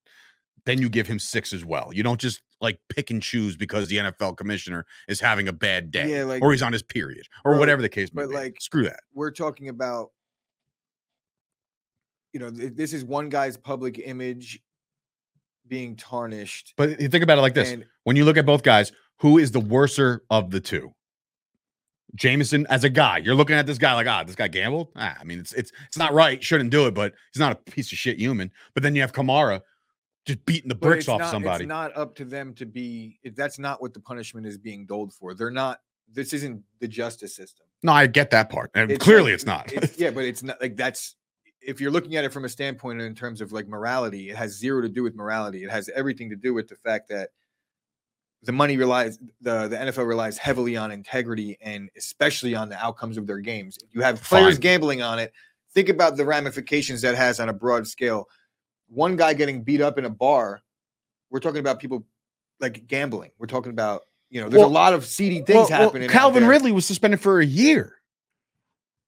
[0.67, 1.91] Then you give him six as well.
[1.93, 5.91] You don't just like pick and choose because the NFL commissioner is having a bad
[5.91, 8.29] day Yeah, like- or he's on his period or Bro, whatever the case may but,
[8.31, 8.35] be.
[8.37, 9.01] like, Screw that.
[9.13, 10.11] we're talking about
[12.35, 14.61] you know th- this is one guy's public image
[15.67, 18.63] being tarnished But you think about it like this: and when you look at both
[18.63, 20.93] guys, who is the worser of the two?
[22.15, 24.89] Jameson as a guy, you're looking at this guy like, ah, this guy gambled.
[24.95, 26.43] Ah, I mean, it's it's it's not right.
[26.43, 28.51] Shouldn't do it, but he's not a piece of shit human.
[28.75, 29.63] But then you have Kamara
[30.27, 31.65] just beating the but bricks it's off not, somebody.
[31.65, 34.87] it's not up to them to be it- that's not what the punishment is being
[34.87, 35.81] doled for they're not
[36.11, 38.71] this isn't the justice system no, I get that part.
[38.75, 39.71] And It's clearly, like- it's not.
[39.71, 41.17] it's, yeah but it's not like that's
[41.67, 44.53] if you're looking at it from a standpoint in terms of like morality it has
[44.59, 47.31] zero to do with morality it has everything to do with the fact that
[48.43, 53.17] the money relies the the NFL relies heavily on integrity and especially on the outcomes
[53.17, 53.79] of their games.
[53.83, 54.61] If you have players Fine.
[54.61, 55.33] gambling on it,
[55.73, 58.29] think about the ramifications that has on a broad scale.
[58.89, 60.61] One guy getting beat up in a bar,
[61.31, 62.05] we're talking about people
[62.61, 63.31] like gambling.
[63.39, 66.09] We're talking about you know, there's Well- a lot of seedy things Well- well, happening.
[66.11, 66.47] out Calvin.
[66.47, 67.97] Ridley was suspended for a year.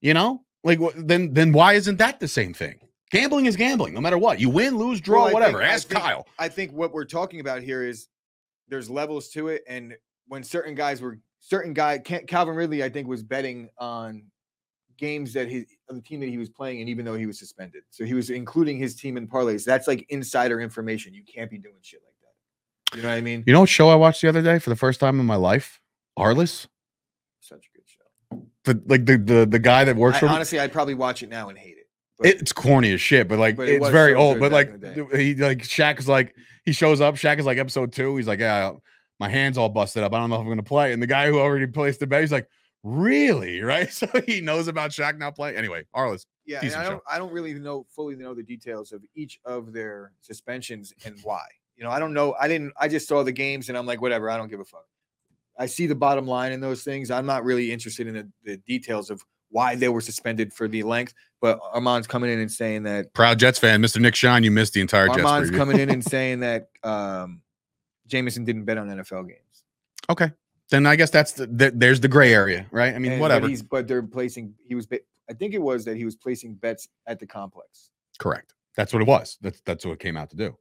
[0.00, 2.78] You know, like then then why isn't that the same thing?
[3.12, 4.40] Gambling is gambling, no matter what.
[4.40, 5.58] You win, lose, draw, Well, whatever.
[5.58, 6.26] think- I Ask think- Kyle.
[6.38, 8.08] I think what we're talking about here is
[8.68, 9.94] there's levels to it, and
[10.26, 14.24] when certain guys were certain guy Calvin Ridley, I think was betting on
[14.98, 17.84] games that his the team that he was playing, and even though he was suspended,
[17.90, 19.64] so he was including his team in parlays.
[19.64, 21.14] That's like insider information.
[21.14, 22.96] You can't be doing shit like that.
[22.96, 23.44] You know what I mean?
[23.46, 25.36] You know what show I watched the other day for the first time in my
[25.36, 25.80] life?
[26.18, 26.66] Arliss.
[27.40, 27.66] Such
[28.66, 28.72] show.
[28.72, 31.28] The like the the, the guy that works I, for honestly, I'd probably watch it
[31.28, 31.86] now and hate it.
[32.18, 34.40] but- it's corny as shit, but like But it it's very so old.
[34.40, 34.94] But like in the day.
[34.94, 37.14] th- he like Shaq is like he shows up.
[37.14, 38.16] Shaq is like episode two.
[38.16, 38.72] He's like, yeah,
[39.18, 40.12] my hands all busted up.
[40.12, 40.92] I don't know if I'm gonna play.
[40.92, 42.48] And the guy who already placed the bet, he's like,
[42.82, 43.92] really, right?
[43.92, 45.56] So he knows about Shaq not playing.
[45.56, 46.26] Anyway, Arliss.
[46.44, 49.72] Yeah, and I don't I don't really know fully know the details of each of
[49.72, 51.44] their suspensions and why.
[51.76, 52.34] You know, I don't know.
[52.38, 54.64] I didn't I just saw the games and I'm like, whatever, I don't give a
[54.64, 54.86] fuck.
[55.58, 57.10] I see the bottom line in those things.
[57.10, 60.82] I'm not really interested in the, the details of why they were suspended for the
[60.82, 64.00] length, but Armand's coming in and saying that Proud Jets fan, Mr.
[64.00, 64.42] Nick Shine.
[64.42, 65.08] You missed the entire.
[65.08, 67.40] Armand's coming in and saying that um
[68.06, 69.64] Jameson didn't bet on NFL games.
[70.10, 70.30] Okay,
[70.70, 72.94] then I guess that's the, th- there's the gray area, right?
[72.94, 73.48] I mean, And- but whatever.
[73.48, 74.86] He's but they're placing he was
[75.28, 77.90] I think it was that he was placing bets at the complex.
[78.18, 78.54] Correct.
[78.76, 79.38] That's what it was.
[79.40, 80.56] That's that's what it came out to do.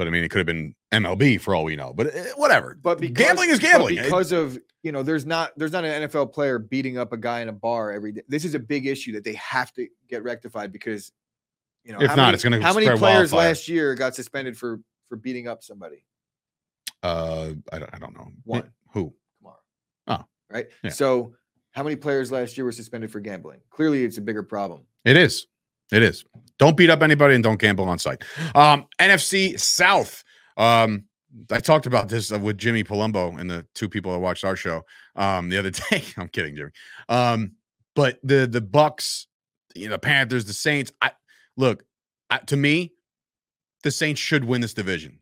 [0.00, 1.92] But I mean, it could have been MLB for all we know.
[1.92, 2.74] But uh, whatever.
[2.80, 3.98] But because, gambling is gambling.
[3.98, 7.18] It- because of you know, there's not there's not an NFL player beating up a
[7.18, 8.22] guy in a bar every day.
[8.26, 11.12] This is a big issue that they have to get rectified because
[11.84, 13.48] you know If not, many- it's gonna how many players wildfire.
[13.50, 14.80] last year got suspended for
[15.10, 16.02] for beating up somebody?
[17.02, 18.28] uh, I don't, I don't know.
[18.44, 18.70] One.
[18.94, 19.12] Who?
[19.44, 19.54] Kamara.
[20.06, 20.66] Oh, right.
[20.82, 20.90] yeah.
[20.90, 21.34] So
[21.72, 23.60] how many players last year were suspended for gambling?
[23.68, 24.82] Clearly, it's a bigger problem.
[25.04, 25.46] It is.
[25.92, 26.24] It is.
[26.58, 28.22] Don't beat up anybody and don't gamble on site.
[28.54, 30.22] Um, NFC South.
[30.56, 31.04] Um,
[31.50, 34.56] I talked about this uh, with Jimmy Palumbo and the two people that watched our
[34.56, 34.82] show
[35.16, 36.04] um, the other day.
[36.16, 36.70] I'm kidding, Jimmy.
[37.08, 37.52] Um,
[37.94, 39.26] but the the Bucs,
[39.74, 40.92] you know, Panthers, the Saints.
[41.00, 41.12] I
[41.56, 41.84] look
[42.30, 42.92] I, to me,
[43.82, 45.18] the Saints should win this division.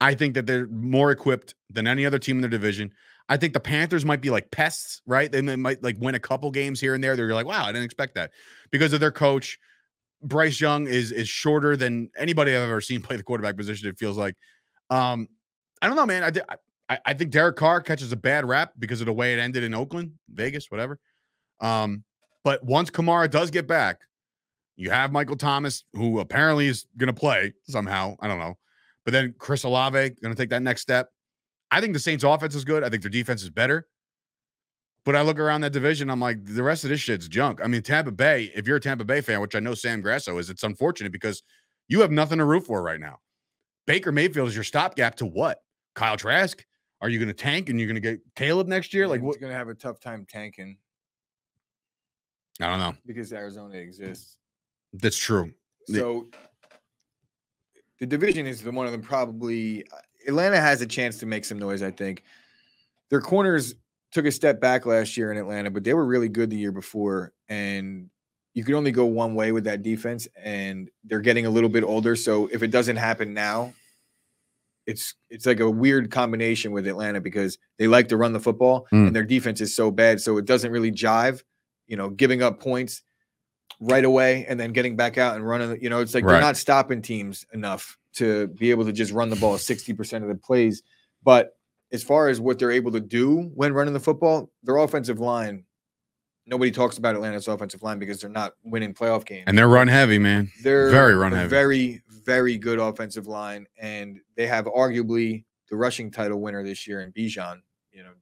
[0.00, 2.92] I think that they're more equipped than any other team in their division.
[3.28, 5.30] I think the Panthers might be like pests, right?
[5.30, 7.16] They might like win a couple games here and there.
[7.16, 8.32] They're like, wow, I didn't expect that
[8.70, 9.58] because of their coach.
[10.22, 13.88] Bryce Young is is shorter than anybody I've ever seen play the quarterback position.
[13.88, 14.34] It feels like.
[14.90, 15.28] Um,
[15.80, 16.22] I don't know, man.
[16.22, 16.54] I,
[16.88, 19.64] I I think Derek Carr catches a bad rap because of the way it ended
[19.64, 20.98] in Oakland, Vegas, whatever.
[21.60, 22.04] Um,
[22.44, 24.00] but once Kamara does get back,
[24.76, 28.16] you have Michael Thomas, who apparently is going to play somehow.
[28.20, 28.58] I don't know.
[29.04, 31.08] But then Chris Olave going to take that next step.
[31.70, 32.84] I think the Saints' offense is good.
[32.84, 33.86] I think their defense is better.
[35.04, 37.60] But I look around that division, I'm like, the rest of this shit's junk.
[37.62, 40.38] I mean, Tampa Bay, if you're a Tampa Bay fan, which I know Sam Grasso
[40.38, 41.42] is, it's unfortunate because
[41.88, 43.18] you have nothing to root for right now.
[43.86, 45.58] Baker Mayfield is your stopgap to what?
[45.96, 46.64] Kyle Trask?
[47.00, 49.08] Are you going to tank and you're going to get Caleb next year?
[49.08, 49.40] Like, He's what?
[49.40, 50.76] going to have a tough time tanking
[52.60, 52.94] I don't know.
[53.04, 54.36] because Arizona exists.
[54.92, 55.52] That's true.
[55.88, 56.28] So
[57.98, 59.96] the division is the one of them probably uh,
[60.28, 62.22] Atlanta has a chance to make some noise, I think.
[63.10, 63.74] Their corners
[64.12, 66.72] took a step back last year in Atlanta, but they were really good the year
[66.72, 67.32] before.
[67.48, 68.10] And
[68.54, 71.82] you could only go one way with that defense, and they're getting a little bit
[71.84, 72.14] older.
[72.16, 73.72] So if it doesn't happen now,
[74.86, 78.86] it's it's like a weird combination with Atlanta because they like to run the football
[78.92, 79.06] Mm.
[79.08, 81.42] and their defense is so bad, so it doesn't really jive.
[81.86, 83.02] You know, giving up points
[83.80, 85.80] right away and then getting back out and running.
[85.80, 86.32] You know, it's like Right.
[86.32, 90.28] they're not stopping teams enough to be able to just run the ball 60% of
[90.28, 90.82] the plays.
[91.22, 91.56] But
[91.92, 95.64] as far as what they're able to do when running the football, their offensive line,
[96.46, 99.44] nobody talks about Atlanta's offensive line because they're not winning playoff games.
[99.46, 100.50] And they're run heavy, man.
[100.62, 101.48] they're very run a heavy.
[101.48, 103.66] very, very good offensive line.
[103.78, 107.60] And they have arguably the rushing title winner this year in Bijan.
[107.92, 108.12] You know,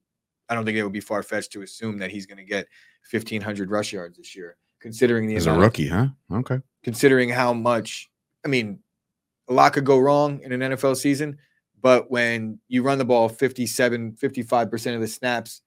[0.49, 2.67] I don't think it would be far fetched to assume that he's going to get
[3.11, 6.09] 1,500 rush yards this year, considering the As a amount of rookie, huh?
[6.33, 6.59] Okay.
[6.83, 8.11] considering how much
[8.45, 8.81] I mean,
[9.49, 11.39] a lot could go wrong in an NFL season,
[11.81, 15.63] but when you run the ball 57, 55% of the snaps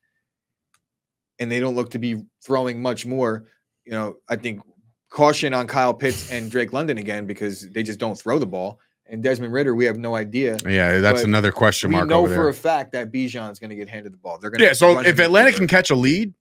[1.40, 3.48] and they don't look to be throwing much more,
[3.86, 4.62] you know, I think
[5.10, 8.80] caution on Kyle Pitts and Drake London again because they just don't throw the ball.
[9.06, 10.58] And Desmond Ridder, we have no idea.
[10.66, 12.06] Yeah, that's But another question mark.
[12.06, 14.40] We know for a fact that Bijan's going to get handed the ball.
[14.40, 16.34] They're going to Yeah, so if Atlanta can catch a lead,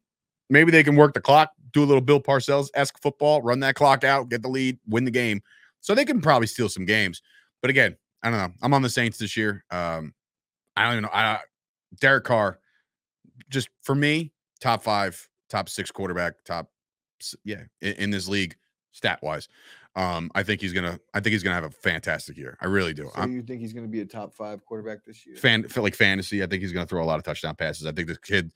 [0.49, 3.75] maybe they can work the clock, do a little Bill Parcells esque football, run that
[3.75, 5.43] clock out, get the lead, win the game.
[5.81, 7.21] So they can probably steal some games.
[7.61, 8.55] But again, I don't know.
[8.63, 9.65] I'm on the Saints this year.
[9.71, 10.15] Um,
[10.77, 11.11] I don't even know.
[11.13, 11.41] I,
[12.01, 12.59] Derek Carr,
[13.51, 16.71] just for me, top five, top six quarterback, top,
[17.45, 18.57] yeah, in, in this league,
[18.93, 19.49] stat wise.
[19.95, 20.99] Um, I think he's gonna.
[21.13, 22.57] I think he's gonna have a fantastic year.
[22.63, 23.11] I really do.
[23.15, 25.37] So I'm you think he's going to be a top five quarterback this year?
[25.37, 26.43] fan like fantasy.
[26.43, 27.87] I think he's going to throw a lot of touchdown passes.
[27.87, 28.53] I think this kid,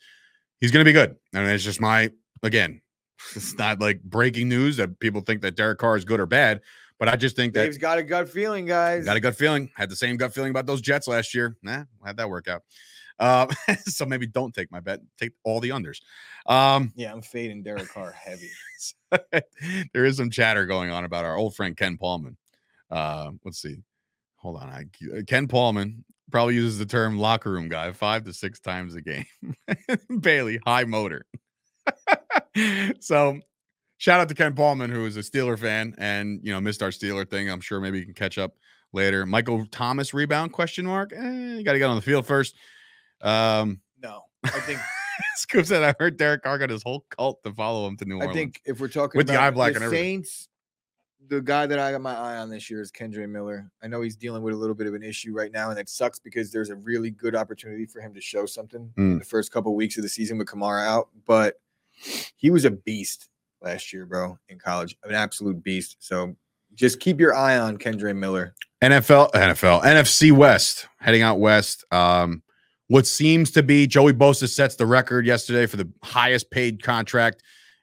[0.61, 1.17] he's going to be good.
[1.35, 2.11] And it's just my
[2.43, 2.81] again,
[3.35, 6.62] it's not like breaking news that people think that Derek Carr is good or bad,
[6.99, 9.05] but I just think that Dave's got a gut feeling, guys.
[9.05, 9.70] got a gut feeling.
[9.74, 11.57] Had the same gut feeling about those Jets last year.
[11.62, 12.62] Nah, had that work out.
[13.18, 13.47] Uh,
[13.86, 15.01] so maybe don't take my bet.
[15.18, 16.01] Take all the unders.
[16.47, 18.51] Um, yeah, I'm fading Derek Carr heavy.
[19.92, 22.36] there is some chatter going on about our old friend Ken Paulman.
[22.90, 23.76] Uh, let's see.
[24.36, 24.68] Hold on.
[24.68, 29.01] I, Ken Paulman probably uses the term locker room guy five to six times a
[29.01, 29.26] game.
[30.20, 31.24] Bailey, high motor.
[33.01, 33.40] so
[33.99, 36.90] shout out to Ken Ballman, who is a Steeler fan and you know missed our
[36.90, 37.51] Steeler thing.
[37.51, 38.55] I'm sure maybe you can catch up
[38.92, 39.26] later.
[39.26, 41.12] Michael Thomas rebound question mark.
[41.14, 42.57] Eh, you got to get on the field first.
[43.20, 44.80] Um, No, I think
[45.36, 48.16] Scoop said I heard Derek Carr got his whole cult to follow him to New
[48.16, 48.30] Orleans.
[48.30, 50.22] I think if we're talking With the eye black and everything.
[50.24, 50.49] Saints,
[51.28, 53.68] the guy that I got my eye on this year is Kendre Miller.
[53.82, 55.88] I know he's dealing with a little bit of an issue right now, and it
[55.88, 59.18] sucks because there's a really good opportunity for him to show something in Mm.
[59.18, 61.09] the first couple weeks of the season with Kamara out.
[61.26, 61.61] But
[62.36, 63.28] he was a beast
[63.63, 65.97] last year, bro, in college, an absolute beast.
[66.01, 66.37] So
[66.75, 68.55] just keep your eye on Kendre Miller.
[68.83, 71.85] NFL, NFL, NFC West, heading out west.
[71.93, 72.43] Um,
[72.89, 77.43] what seems to be Joey Bosa sets the record yesterday for the highest paid contract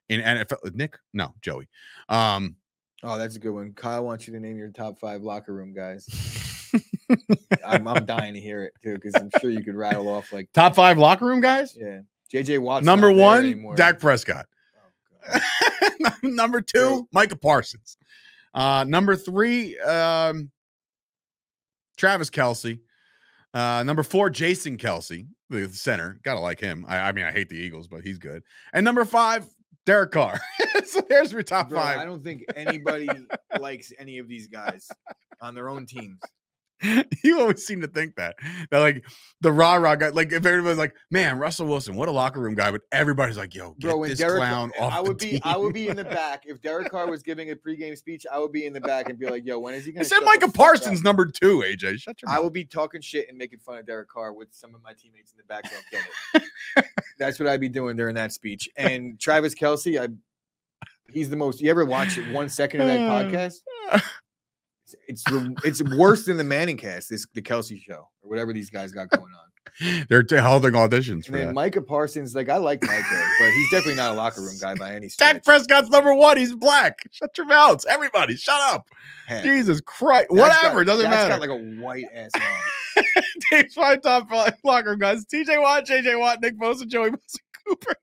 [0.09, 0.73] in NFL.
[0.75, 1.67] Nick, no, Joey.
[2.09, 2.55] Um,
[3.05, 3.73] Oh, that's a good one.
[3.73, 6.07] Kyle wants you to name your top five locker room guys.
[7.65, 10.49] I'm, I'm dying to hear it too, because I'm sure you could rattle off like
[10.53, 11.77] top five locker room guys.
[11.79, 11.99] yeah.
[12.33, 13.75] JJ Watt's Number one, anymore.
[13.75, 14.47] Dak Prescott.
[16.23, 17.97] Number two, Micah Parsons.
[18.53, 20.51] Uh, number three, um,
[21.97, 22.79] Travis Kelce.
[23.53, 26.19] Uh, number four, Jason Kelce, the center.
[26.23, 26.85] Gotta like him.
[26.87, 28.43] I, I mean, I hate the Eagles, but he's good.
[28.73, 29.45] And number five,
[29.85, 30.39] Derek Carr.
[30.85, 33.09] so there's your top Bro, I don't think anybody
[33.59, 34.87] likes any of these guys
[35.41, 36.19] on their own teams.
[37.23, 38.35] you always seem to think that.
[38.71, 39.05] That like
[39.41, 42.55] the rah rah guy, like if everybody's like, man, Russell Wilson, what a locker room
[42.55, 45.55] guy, but everybody's like, yo, get Bro, this Derek clown off I would be I
[45.55, 46.43] would be in the back.
[46.45, 49.17] If Derek Carr was giving a pregame speech, I would be in the back and
[49.17, 51.05] be like, yo, when is he I gonna said Micah Parsons up?
[51.05, 51.99] number two, AJ.
[51.99, 52.45] Shut your I mouth.
[52.45, 55.31] would be talking shit and making fun of Derek Carr with some of my teammates
[55.31, 55.63] in the back.
[57.17, 58.67] That's what I'd be doing during that speech.
[58.75, 60.09] And Travis Kelce, I
[61.11, 61.61] he's the most.
[61.61, 64.01] You ever watch it one second of that uh, podcast?
[65.07, 67.09] It's it's, it's worse than the Manning cast.
[67.09, 70.05] This the Kelce show or whatever these guys got going on.
[70.09, 71.53] They're t- holding auditions And then that.
[71.53, 74.93] Micah Parsons, like I like Micah, but he's definitely not a locker room guy by
[74.93, 75.35] any stretch.
[75.35, 75.43] Dak.
[75.43, 76.37] Prescott's number one.
[76.37, 76.99] He's black.
[77.11, 77.85] Shut your mouths.
[77.89, 78.85] Everybody, shut up.
[79.25, 80.27] Heck, Jesus Christ.
[80.29, 80.83] Dak's got- Whatever.
[80.83, 81.29] doesn't matter.
[81.29, 82.31] got like a white ass.
[83.51, 85.25] Dave's my top five locker room guys.
[85.25, 87.37] TJ Watt, JJ Watt, Nick Bosa, Joey Bosa,
[87.67, 87.95] Cooper.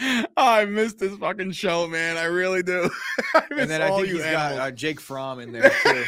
[0.00, 2.16] Oh, I miss this fucking show, man.
[2.16, 2.88] I really do.
[3.34, 6.04] I And then I think he's got uh, Jake Fromm in there too.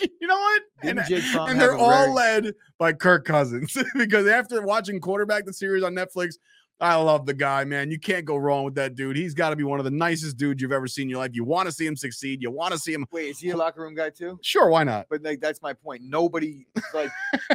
[0.00, 0.62] you know what?
[0.82, 2.12] Didn't And, Jake Fromm and they're all very-
[2.42, 6.34] led by Kirk Cousins because after watching quarterback the series on Netflix,
[6.80, 7.90] I love the guy, man.
[7.90, 9.16] You can't go wrong with that dude.
[9.16, 11.32] He's got to be one of the nicest dudes you've ever seen in your life.
[11.34, 12.40] You want to see him succeed.
[12.40, 13.04] You want to see him.
[13.10, 14.38] Wait, is he a locker room guy too?
[14.42, 15.06] Sure, why not?
[15.10, 16.02] But like that's my point.
[16.04, 17.10] Nobody like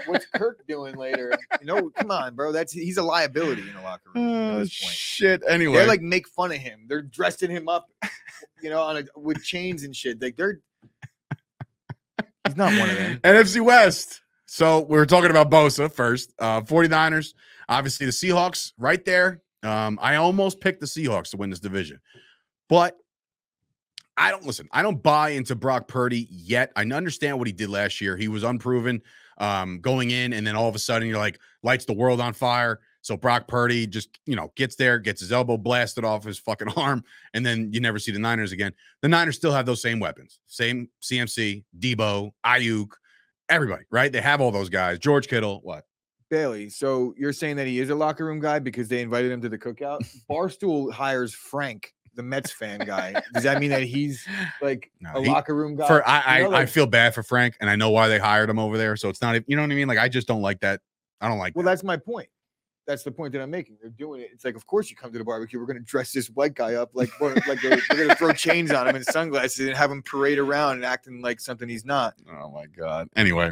[0.08, 1.32] what's Kirk doing later?
[1.62, 2.52] You know, come on, bro.
[2.52, 4.28] That's he's a liability in the locker room.
[4.28, 4.94] You know Oh, this point.
[4.94, 5.42] shit.
[5.48, 6.82] Anyway, They like make fun of him.
[6.90, 7.90] They're dressing him up,
[8.62, 10.22] you know, on a with chains and shit.
[10.22, 10.60] Like they're
[12.46, 13.20] he's not one of them.
[13.24, 14.22] NFC West.
[14.46, 16.34] So we were talking about Bosa first.
[16.40, 17.34] Uh 49ers,
[17.70, 19.42] obviously the Seahawks right there.
[19.64, 22.00] Um, I almost picked the Seahawks to win this division,
[22.70, 22.98] but
[24.18, 24.68] I don't listen.
[24.72, 26.72] I don't buy into Brock Purdy yet.
[26.76, 28.16] I understand what he did last year.
[28.16, 29.02] He was unproven
[29.40, 32.34] um, going in, and then all of a sudden you're like lights the world on
[32.34, 32.80] fire.
[33.02, 36.70] So Brock Purdy just you know gets there, gets his elbow blasted off his fucking
[36.78, 37.04] arm,
[37.34, 38.74] and then you never see the Niners again.
[39.02, 42.90] The Niners still have those same weapons, same CMC, Deebo, Aiyuk,
[43.50, 44.12] everybody, right?
[44.12, 45.00] They have all those guys.
[45.00, 45.86] George Kittle, what?
[46.34, 49.40] Bailey, so you're saying that he is a locker room guy because they invited him
[49.42, 50.00] to the cookout?
[50.30, 53.14] Barstool hires Frank, the Mets fan guy.
[53.36, 54.28] Does that mean that he's
[54.60, 55.86] like No, a he- locker room guy?
[55.88, 58.08] For I, I, You know, I like- feel bad for Frank, and I know why
[58.08, 58.96] they hired him over there.
[58.98, 59.88] So it's not, you know what I mean?
[59.88, 60.82] Like I just don't like that.
[61.22, 61.56] I don't like.
[61.56, 61.72] Well, that.
[61.72, 62.30] that's my point.
[62.88, 63.78] That's the point that I'm making.
[63.80, 64.30] They're doing it.
[64.34, 65.58] It's like, of course, you come to the barbecue.
[65.58, 68.16] We're going to dress this white guy up like we're, like we're, we're going to
[68.16, 71.70] throw chains on him and sunglasses and have him parade around and acting like something
[71.70, 72.16] he's not.
[72.30, 73.08] Oh my god.
[73.16, 73.52] Anyway,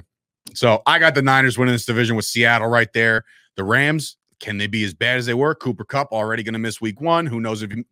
[0.53, 3.25] so I got the Niners winning this division with Seattle right there.
[3.55, 5.53] The Rams, can they be as bad as they were?
[5.55, 7.25] Cooper Kupp already going to miss week one.
[7.25, 7.83] Who knows if he,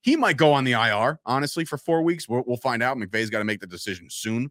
[0.00, 1.20] he might go on the IR?
[1.26, 2.96] Honestly, for four weeks, we'll, we'll find out.
[2.96, 4.50] McVay's got to make the decision soon.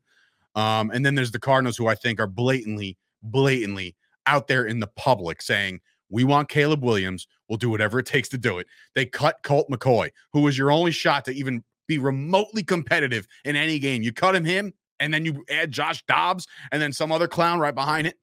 [0.56, 3.96] Um, and then there's the Cardinals, who I think are blatantly, blatantly
[4.26, 5.82] out there in the public saying.
[6.10, 7.28] We want Caleb Williams.
[7.50, 8.68] We'll do whatever it takes to do it.
[8.96, 13.56] They cut Colt McCoy, who was your only shot to even be remotely competitive in
[13.56, 14.04] any game.
[14.04, 17.60] You cut him, him, and then you add Josh Dobbs and then some other clown
[17.60, 18.16] right behind it.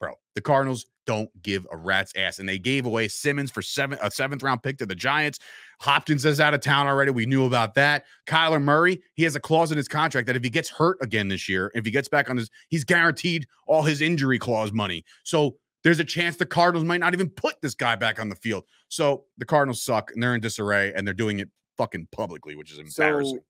[0.00, 2.38] Bro, the Cardinals don't give a rat's ass.
[2.38, 5.38] And they gave away Simmons for seven a seventh round pick to the Giants.
[5.80, 7.10] Hopkins is out of town already.
[7.10, 8.04] We knew about that.
[8.26, 11.28] Kyler Murray, he has a clause in his contract that if he gets hurt again
[11.28, 15.04] this year, if he gets back on his, he's guaranteed all his injury clause money.
[15.24, 18.36] So there's a chance the Cardinals might not even put this guy back on the
[18.36, 18.64] field.
[18.88, 22.70] So the Cardinals suck and they're in disarray and they're doing it fucking publicly, which
[22.70, 23.38] is embarrassing.
[23.38, 23.44] So,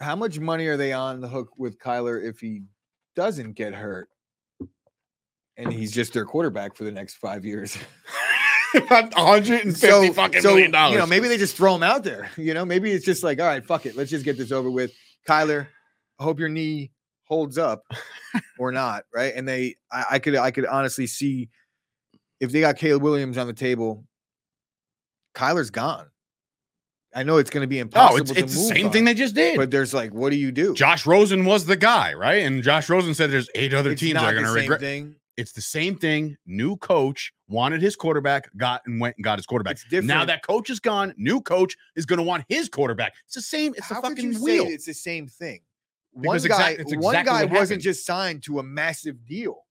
[0.00, 2.62] how much money are they on the hook with Kyler if he
[3.14, 4.08] doesn't get hurt?
[5.56, 7.78] And he's just their quarterback for the next five years.
[8.74, 10.92] 150 fucking million dollars.
[10.92, 12.30] You know, maybe they just throw him out there.
[12.36, 13.96] You know, maybe it's just like, all right, fuck it.
[13.96, 14.92] Let's just get this over with.
[15.26, 15.66] Kyler,
[16.18, 16.92] I hope your knee
[17.24, 17.84] holds up
[18.58, 19.04] or not.
[19.14, 19.32] Right.
[19.34, 21.48] And they I, I could I could honestly see
[22.40, 24.04] if they got Caleb Williams on the table,
[25.34, 26.06] Kyler's gone.
[27.16, 29.14] I know it's going to be impossible it's, to it's the same on, thing they
[29.14, 29.56] just did.
[29.56, 30.74] But there's like, what do you do?
[30.74, 32.42] Josh Rosen was the guy, right?
[32.44, 34.80] And Josh Rosen said there's eight other It's teams that are going to regret.
[34.80, 35.16] thing.
[35.38, 36.36] It's the same thing.
[36.46, 39.78] New coach wanted his quarterback, got and went and got his quarterback.
[39.90, 40.06] It's.
[40.06, 43.14] Now that coach is gone, new coach is going to want his quarterback.
[43.26, 43.72] It's the same.
[43.76, 44.66] It's How the fucking wheel.
[44.66, 45.60] it's the same thing?
[46.18, 49.64] Because one guy, exact- it's one guy wasn't just signed to a massive deal,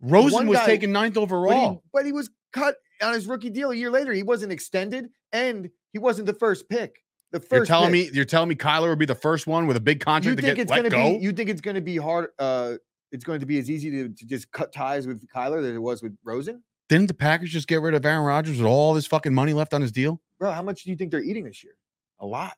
[0.00, 1.82] Rosen one was guy- taken ninth but he, overall.
[1.92, 4.12] but he was cut on his rookie deal a year later.
[4.12, 7.02] He wasn't extended, and he wasn't the first pick.
[7.32, 9.76] The 1st You're telling me you're telling me Kyler would be the first one with
[9.76, 11.18] a big you contract to think get it's to go?
[11.18, 11.24] be?
[11.24, 12.28] You think it's going to be hard?
[12.38, 12.74] Uh,
[13.10, 15.78] it's going to be as easy to, to just cut ties with Kyler as it
[15.80, 19.06] was with Rosen, Didn't the Packers just get rid of Aaron Rodgers with all this
[19.06, 20.20] fucking money left on his deal?
[20.38, 20.50] bro.
[20.50, 21.74] How much do you think they're eating this year?
[22.20, 22.54] A lot.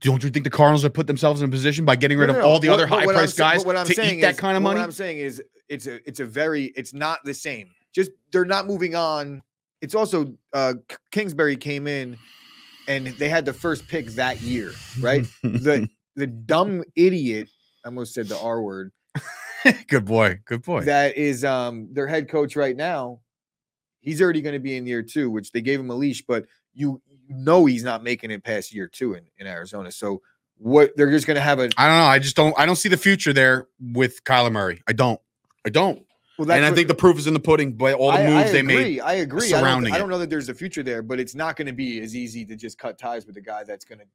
[0.00, 2.32] Don't you think the Cardinals have put themselves in a position by getting rid No,
[2.32, 2.48] of no, no.
[2.48, 4.62] all the What- other high-priced guys what I'm to saying eat that is- kind of
[4.62, 4.80] money?
[4.80, 7.70] What I'm saying is, it's a it's a very it's not the same.
[7.94, 9.42] Just they're not moving on.
[9.84, 10.74] It's also uh
[11.12, 12.16] Kingsbury came in,
[12.88, 15.26] and they had the first pick that year, right?
[15.42, 17.48] the the dumb idiot.
[17.84, 18.92] I almost said the R word.
[19.88, 20.40] good boy.
[20.46, 20.80] Good boy.
[20.84, 23.20] That is um their head coach right now.
[24.00, 26.46] He's already going to be in year two, which they gave him a leash, but
[26.72, 29.92] you you know he's not making it past year two in, in Arizona.
[29.92, 30.22] So
[30.56, 32.06] what they're just going to have a I don't know.
[32.06, 32.58] I just don't.
[32.58, 34.82] I don't see the future there with Kyler Murray.
[34.86, 35.20] I don't.
[35.66, 36.03] I don't.
[36.38, 38.50] Well, and I think the proof is in the pudding by all the I- moves
[38.50, 39.00] I they made.
[39.00, 39.46] I agree.
[39.48, 41.66] I don't, surrounding I don't know that there's a future there, but it's not going
[41.66, 44.06] to be as easy to just cut ties with a guy that's going to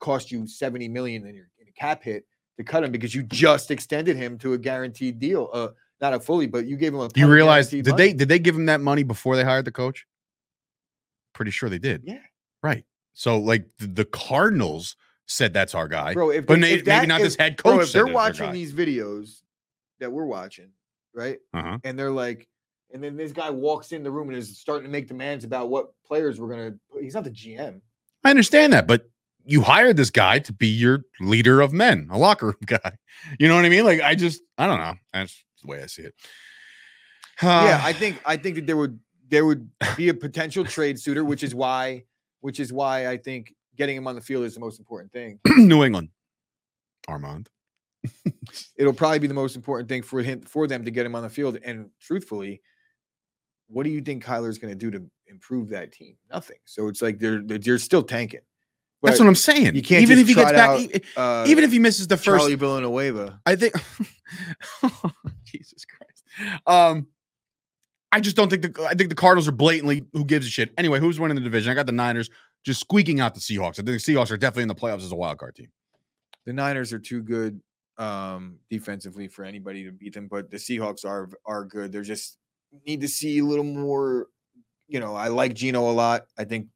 [0.00, 2.24] cost you 70 million in your in a cap hit
[2.56, 5.50] to cut him because you just extended him to a guaranteed deal.
[5.52, 5.68] Uh,
[6.00, 7.08] not a fully, but you gave him a.
[7.08, 7.96] Do you realize did money.
[7.96, 10.06] they did they give him that money before they hired the coach?
[11.34, 12.02] Pretty sure they did.
[12.04, 12.18] Yeah.
[12.62, 12.84] Right.
[13.14, 14.96] So like the, Cardinals
[15.26, 16.30] said that's our guy, bro?
[16.30, 17.74] If but they- if maybe that- not if- this head coach.
[17.74, 19.42] Bro, if they're watching these videos
[19.98, 20.70] that we're watching,
[21.18, 21.78] right, Uh-huh.
[21.84, 22.48] and they're like,
[22.94, 25.68] and then this guy walks in the room and is starting to make demands about
[25.68, 26.74] what players we're gonna.
[27.00, 27.80] He's not the GM.
[28.24, 29.10] I understand that, but
[29.44, 32.92] you hired this guy to be your leader of men, a locker room guy.
[33.38, 33.84] You know what I mean?
[33.84, 34.94] Like I just, I don't know.
[35.12, 36.14] That's the way I see it.
[37.42, 38.98] yeah, I think I think that there would
[39.28, 42.04] there would be a potential trade suitor, which is why
[42.40, 45.40] which is why I think getting him on the field is the most important thing.
[45.56, 46.08] New England,
[47.06, 47.48] Armand.
[48.76, 51.22] It'll probably be the most important thing for him for them to get him on
[51.22, 51.58] the field.
[51.64, 52.62] And truthfully,
[53.68, 56.16] what do you think Kyler's going to do to improve that team?
[56.30, 56.58] Nothing.
[56.64, 58.40] So it's like they're they're, still tanking.
[59.02, 59.76] That's what I'm saying.
[59.76, 60.68] you can't even if he gets back,
[61.16, 63.40] out, uh, even if he misses the first Charlie Villanueva.
[63.46, 63.74] I think
[65.44, 66.58] Jesus Christ.
[66.66, 67.06] Um
[68.10, 70.72] I just don't think the I think the Cardinals are blatantly who gives a shit.
[70.76, 71.70] Anyway, who's winning the division?
[71.70, 72.30] I got the Niners
[72.64, 73.74] just squeaking out the Seahawks.
[73.74, 75.68] I think the Seahawks are definitely in the playoffs as a wild card team.
[76.44, 77.60] The Niners are too good
[77.98, 81.92] um, defensively for anybody to beat them, but the Seahawks are are good.
[81.92, 82.38] They're just
[82.86, 84.28] need to see a little more.
[84.86, 86.22] You know, I like Gino a lot.
[86.38, 86.68] I think,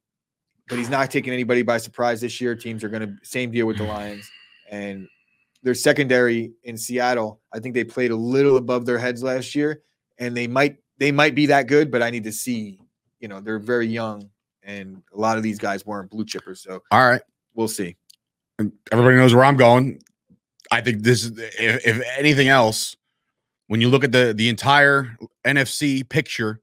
[0.67, 2.55] but he's not taking anybody by surprise this year.
[2.55, 4.29] Teams are going to same deal with the Lions
[4.69, 5.07] and
[5.63, 7.41] their secondary in Seattle.
[7.53, 9.81] I think they played a little above their heads last year,
[10.19, 12.79] and they might they might be that good, but I need to see.
[13.19, 14.29] You know, they're very young,
[14.63, 17.21] and a lot of these guys weren't blue chippers, so All right.
[17.53, 17.95] we'll see.
[18.59, 20.01] And everybody knows where I'm going.
[20.73, 22.97] I think this is if, if anything else,
[23.67, 25.15] when you look at the the entire
[25.45, 26.61] NFC picture,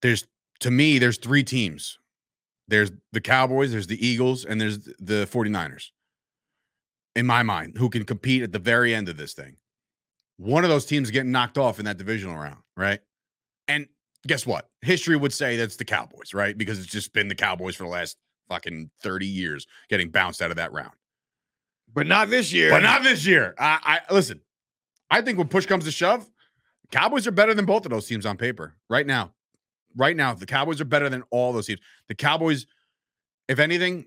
[0.00, 0.26] there's
[0.60, 1.98] to me, there's three teams.
[2.68, 5.90] There's the Cowboys, there's the Eagles, and there's the 49ers.
[7.14, 9.56] In my mind, who can compete at the very end of this thing.
[10.38, 13.00] One of those teams getting knocked off in that divisional round, right?
[13.68, 13.86] And
[14.26, 14.70] guess what?
[14.80, 16.56] History would say that's the Cowboys, right?
[16.56, 18.16] Because it's just been the Cowboys for the last
[18.48, 20.92] fucking 30 years getting bounced out of that round.
[21.94, 22.70] But not this year.
[22.70, 23.54] But not this year.
[23.58, 24.40] I, I listen.
[25.10, 26.26] I think when push comes to shove,
[26.90, 29.32] Cowboys are better than both of those teams on paper right now.
[29.96, 31.80] Right now, the Cowboys are better than all those teams.
[32.08, 32.66] The Cowboys,
[33.48, 34.06] if anything,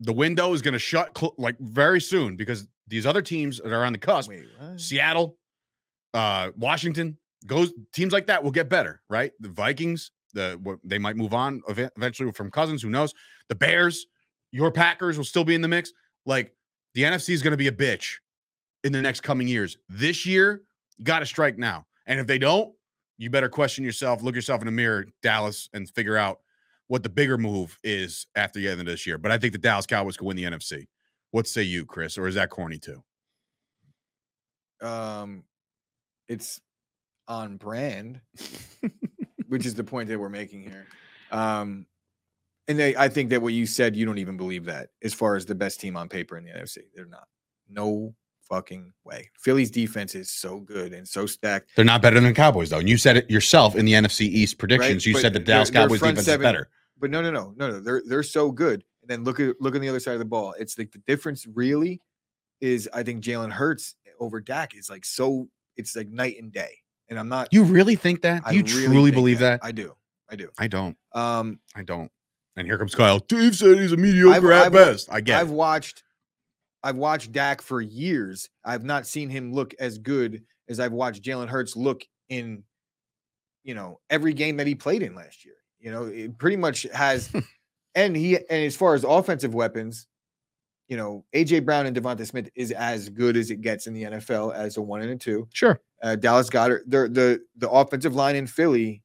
[0.00, 3.72] the window is going to shut cl- like very soon because these other teams that
[3.72, 4.44] are on the cusp, Wait,
[4.76, 5.36] Seattle,
[6.14, 9.32] uh, Washington, goes teams like that will get better, right?
[9.40, 12.82] The Vikings, the what, they might move on ev- eventually from Cousins.
[12.82, 13.12] Who knows?
[13.48, 14.06] The Bears,
[14.50, 15.92] your Packers will still be in the mix.
[16.24, 16.54] Like
[16.94, 18.16] the NFC is going to be a bitch
[18.84, 19.76] in the next coming years.
[19.88, 20.62] This year,
[20.98, 22.74] you got to strike now, and if they don't,
[23.18, 26.40] you better question yourself, look yourself in the mirror, Dallas, and figure out
[26.88, 29.18] what the bigger move is after the end of this year.
[29.18, 30.88] But I think the Dallas Cowboys could win the NFC.
[31.30, 33.02] What say you, Chris, or is that corny too?
[34.82, 35.44] um
[36.28, 36.60] it's
[37.28, 38.20] on brand
[39.48, 40.86] which is the point that we're making here
[41.30, 41.86] um
[42.68, 45.34] and they, i think that what you said you don't even believe that as far
[45.36, 47.26] as the best team on paper in the nfc they're not
[47.68, 48.14] no
[48.48, 52.68] fucking way philly's defense is so good and so stacked They're not better than Cowboys,
[52.70, 52.78] though.
[52.80, 55.06] And you said it yourself in the NFC East predictions.
[55.06, 56.68] you but said the Dallas Cowboys defense seven- is better.
[56.98, 59.74] but no no no no no they're they're so good and then look at look
[59.74, 62.00] on the other side of the ball it's like the difference really
[62.60, 66.74] is i think jalen hurts over Dak is like so it's like night and day
[67.08, 68.42] and i'm not You really think that?
[68.44, 69.60] I you truly believe that?
[69.62, 69.94] i do
[70.28, 70.96] i do I don't.
[71.12, 72.10] um I don't.
[72.56, 73.18] And here comes Kyle.
[73.20, 75.08] Dave said he's a mediocre at I've best.
[75.10, 75.54] I get I've it.
[75.54, 76.02] watched
[76.82, 78.50] I've watched Dak for years.
[78.64, 82.64] I've not seen him look as good as I've watched Jalen Hurts look in,
[83.62, 85.54] you know, every game that he played in last year.
[85.78, 87.30] You know, it pretty much has
[87.94, 90.06] and he and as far as offensive weapons,
[90.88, 94.04] you know, AJ Brown and Devonta Smith is as good as it gets in the
[94.04, 95.48] NFL as a one and a two.
[95.52, 95.80] Sure.
[96.02, 99.01] Uh, Dallas Goedert, the the the offensive line in Philly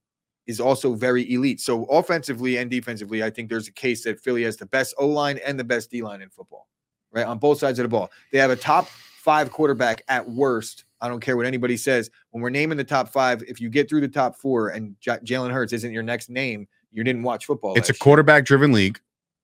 [0.48, 1.60] is also very elite.
[1.60, 5.08] So offensively and defensively, I think there's a case that Philly has the best O
[5.08, 6.68] line and the best D line in football,
[7.12, 7.26] right?
[7.26, 10.86] On both sides of the ball, they have a top five quarterback at worst.
[11.02, 12.10] I don't care what anybody says.
[12.32, 15.20] When we're naming the top five, if you get through the top four and J-
[15.24, 17.78] Jalen Hurts isn't your next name, you didn't watch football.
[17.78, 19.00] It's a quarterback driven league,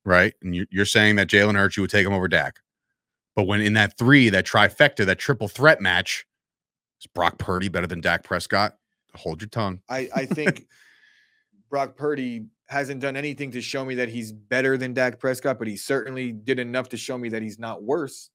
[0.05, 0.33] right?
[0.41, 2.61] And you're, you're saying that Jalen Hurts, you would take him over Dak.
[3.35, 6.25] But when in that three, that trifecta, that triple threat match,
[7.01, 8.77] is Brock Purdy better than Dak Prescott?
[9.15, 9.81] Hold your tongue.
[9.89, 10.67] I, I think
[11.73, 15.67] Brock Purdy hasn't done anything to show me that he's better than Dak Prescott, but
[15.67, 18.29] he certainly did enough to show me that he's not worse.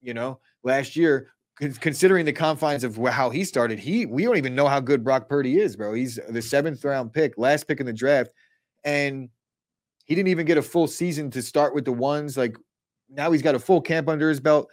[0.00, 4.54] You know, last year, considering the confines of how he started, he we don't even
[4.54, 5.92] know how good Brock Purdy is, bro.
[5.92, 8.30] He's the seventh round pick, last pick in the draft,
[8.82, 9.28] and
[10.06, 12.38] he didn't even get a full season to start with the ones.
[12.38, 12.56] Like
[13.10, 14.70] now, he's got a full camp under his belt.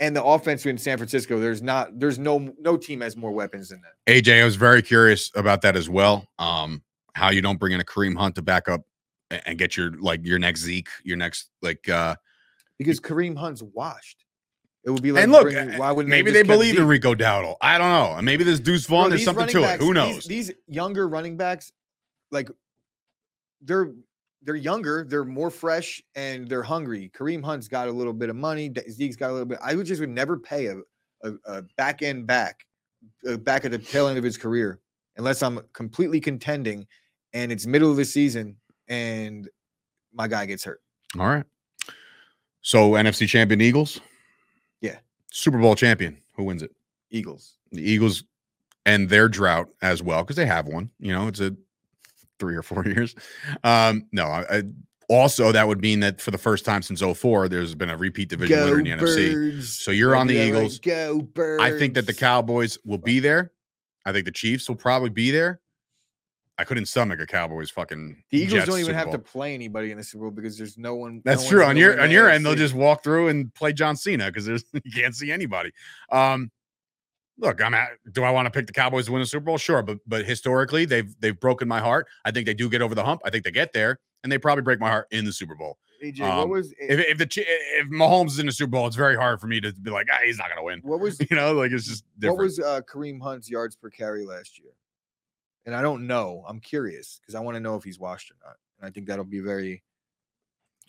[0.00, 3.70] And the offense in San Francisco, there's not, there's no, no team has more weapons
[3.70, 4.12] than that.
[4.12, 6.26] AJ, I was very curious about that as well.
[6.38, 6.82] Um,
[7.14, 8.82] how you don't bring in a Kareem Hunt to back up
[9.30, 12.14] and get your like your next Zeke, your next like uh
[12.78, 14.24] because Kareem Hunt's washed.
[14.84, 17.14] It would be like and look, bringing- uh, why wouldn't maybe they believe in Rico
[17.14, 17.56] Dowdle.
[17.60, 18.14] I don't know.
[18.16, 19.10] And Maybe there's Deuce Bro, Vaughn.
[19.10, 19.84] There's something to backs- it.
[19.84, 20.24] Who these- knows?
[20.24, 21.72] These, younger running backs,
[22.30, 22.48] like
[23.60, 23.92] they're
[24.42, 27.10] they're younger, they're more fresh, and they're hungry.
[27.16, 28.72] Kareem Hunt's got a little bit of money.
[28.90, 29.58] Zeke's got a little bit.
[29.62, 30.76] I would just would never pay a,
[31.22, 32.64] a, a back end back,
[33.28, 34.80] uh, back at the tail end of his career,
[35.16, 36.86] unless I'm completely contending,
[37.32, 38.56] and it's middle of the season,
[38.88, 39.48] and
[40.12, 40.80] my guy gets hurt.
[41.18, 41.44] All right.
[42.62, 44.00] So NFC champion Eagles.
[44.80, 44.98] Yeah.
[45.30, 46.18] Super Bowl champion.
[46.34, 46.72] Who wins it?
[47.10, 47.54] Eagles.
[47.72, 48.24] The Eagles
[48.86, 50.90] and their drought as well because they have one.
[50.98, 51.54] You know, it's a
[52.38, 53.14] three or four years.
[53.64, 54.62] Um, no, I, I,
[55.08, 58.28] also that would mean that for the first time since 04, there's been a repeat
[58.28, 59.62] division winner in the NFC.
[59.62, 60.78] So you're on the Eagles.
[60.78, 61.62] Go birds.
[61.62, 63.52] I think that the Cowboys will be there.
[64.04, 65.60] I think the Chiefs will probably be there.
[66.60, 68.20] I couldn't stomach a Cowboys fucking.
[68.30, 70.76] The Eagles Jets don't even have to play anybody in the Super Bowl because there's
[70.76, 71.22] no one.
[71.24, 71.64] That's no true.
[71.64, 74.64] On your on your end, they'll just walk through and play John Cena because there's
[74.72, 75.70] you can't see anybody.
[76.10, 76.50] Um,
[77.38, 77.90] look, I'm at.
[78.12, 79.58] Do I want to pick the Cowboys to win the Super Bowl?
[79.58, 82.06] Sure, but but historically, they've they've broken my heart.
[82.24, 83.22] I think they do get over the hump.
[83.24, 85.78] I think they get there, and they probably break my heart in the Super Bowl.
[86.04, 88.96] AJ, um, what was If if the if Mahomes is in the Super Bowl, it's
[88.96, 90.80] very hard for me to be like, ah, he's not gonna win.
[90.84, 92.38] what was You know, like it's just different.
[92.38, 94.70] what was uh, Kareem Hunt's yards per carry last year?
[95.66, 96.44] And I don't know.
[96.48, 98.56] I'm curious because I want to know if he's washed or not.
[98.80, 99.82] And I think that'll be very,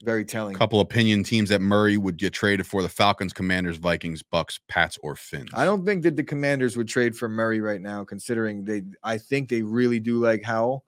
[0.04, 0.56] very telling.
[0.56, 4.98] couple opinion teams that Murray would get traded for: the Falcons, Commanders, Vikings, Bucs, Pats,
[5.04, 5.50] or Fins.
[5.54, 8.84] I don't think that the Commanders would trade for Murray right now, considering they.
[9.04, 10.86] I think they really do like Howell,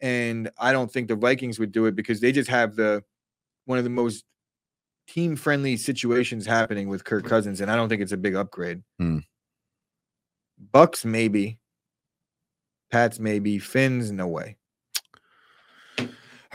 [0.00, 3.04] and I don't think the Vikings would do it because they just have the
[3.64, 4.24] one of the most
[5.08, 8.82] team-friendly situations happening with Kirk Cousins, and I don't think it's a big upgrade.
[8.98, 9.18] Hmm.
[10.72, 11.58] Bucs maybe,
[12.90, 14.56] Pats maybe, Fins no way.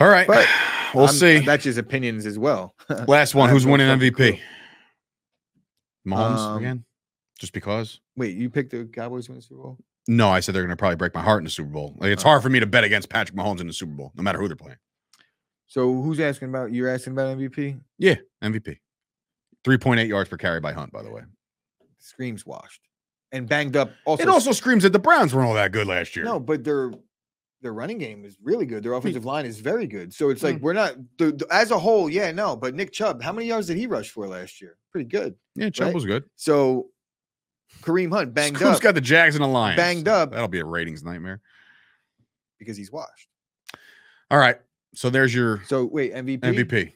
[0.00, 0.46] All right, But
[0.94, 1.38] we'll I'm- see.
[1.40, 2.74] That's his opinions as well.
[3.08, 3.48] Last one.
[3.50, 4.40] Who's winning MVP?
[6.06, 6.84] Mahomes Um, again?
[7.38, 8.00] Just because?
[8.16, 9.78] Wait, you picked the Cowboys win the Super Bowl?
[10.06, 11.94] No, I said they're going to probably break my heart in the Super Bowl.
[11.98, 12.28] Like it's Oh.
[12.28, 14.46] hard for me to bet against Patrick Mahomes in the Super Bowl, no matter who
[14.48, 14.76] they're playing.
[15.66, 16.72] So who's asking about?
[16.72, 17.80] You're asking about MVP?
[17.98, 18.78] Yeah, MVP.
[19.64, 21.22] Three point eight yards per carry by Hunt, by the way.
[21.98, 22.82] Screams washed
[23.32, 23.90] and banged up.
[24.04, 26.24] Also, it also screams that the Browns weren't all that good last year.
[26.26, 26.92] no, but their
[27.64, 28.82] their running game is really good.
[28.84, 30.12] Their offensive line is very good.
[30.14, 30.60] So it's like Mm.
[30.60, 32.08] we're not the, the- as a whole.
[32.10, 34.76] Yeah, no, but Nick Chubb, how many yards did he rush for last year?
[34.92, 35.34] Pretty good.
[35.56, 35.94] yeah, Chubb right?
[35.94, 36.24] was good.
[36.36, 36.90] So
[37.82, 39.76] Kareem Hunt banged Who's up got the Jags and the Lions?
[39.78, 40.30] Banged up.
[40.30, 41.40] That'll be a ratings nightmare.
[42.58, 43.28] because he's washed.
[44.30, 44.58] All right.
[44.94, 46.92] So there's your So wait, MVP, MVP.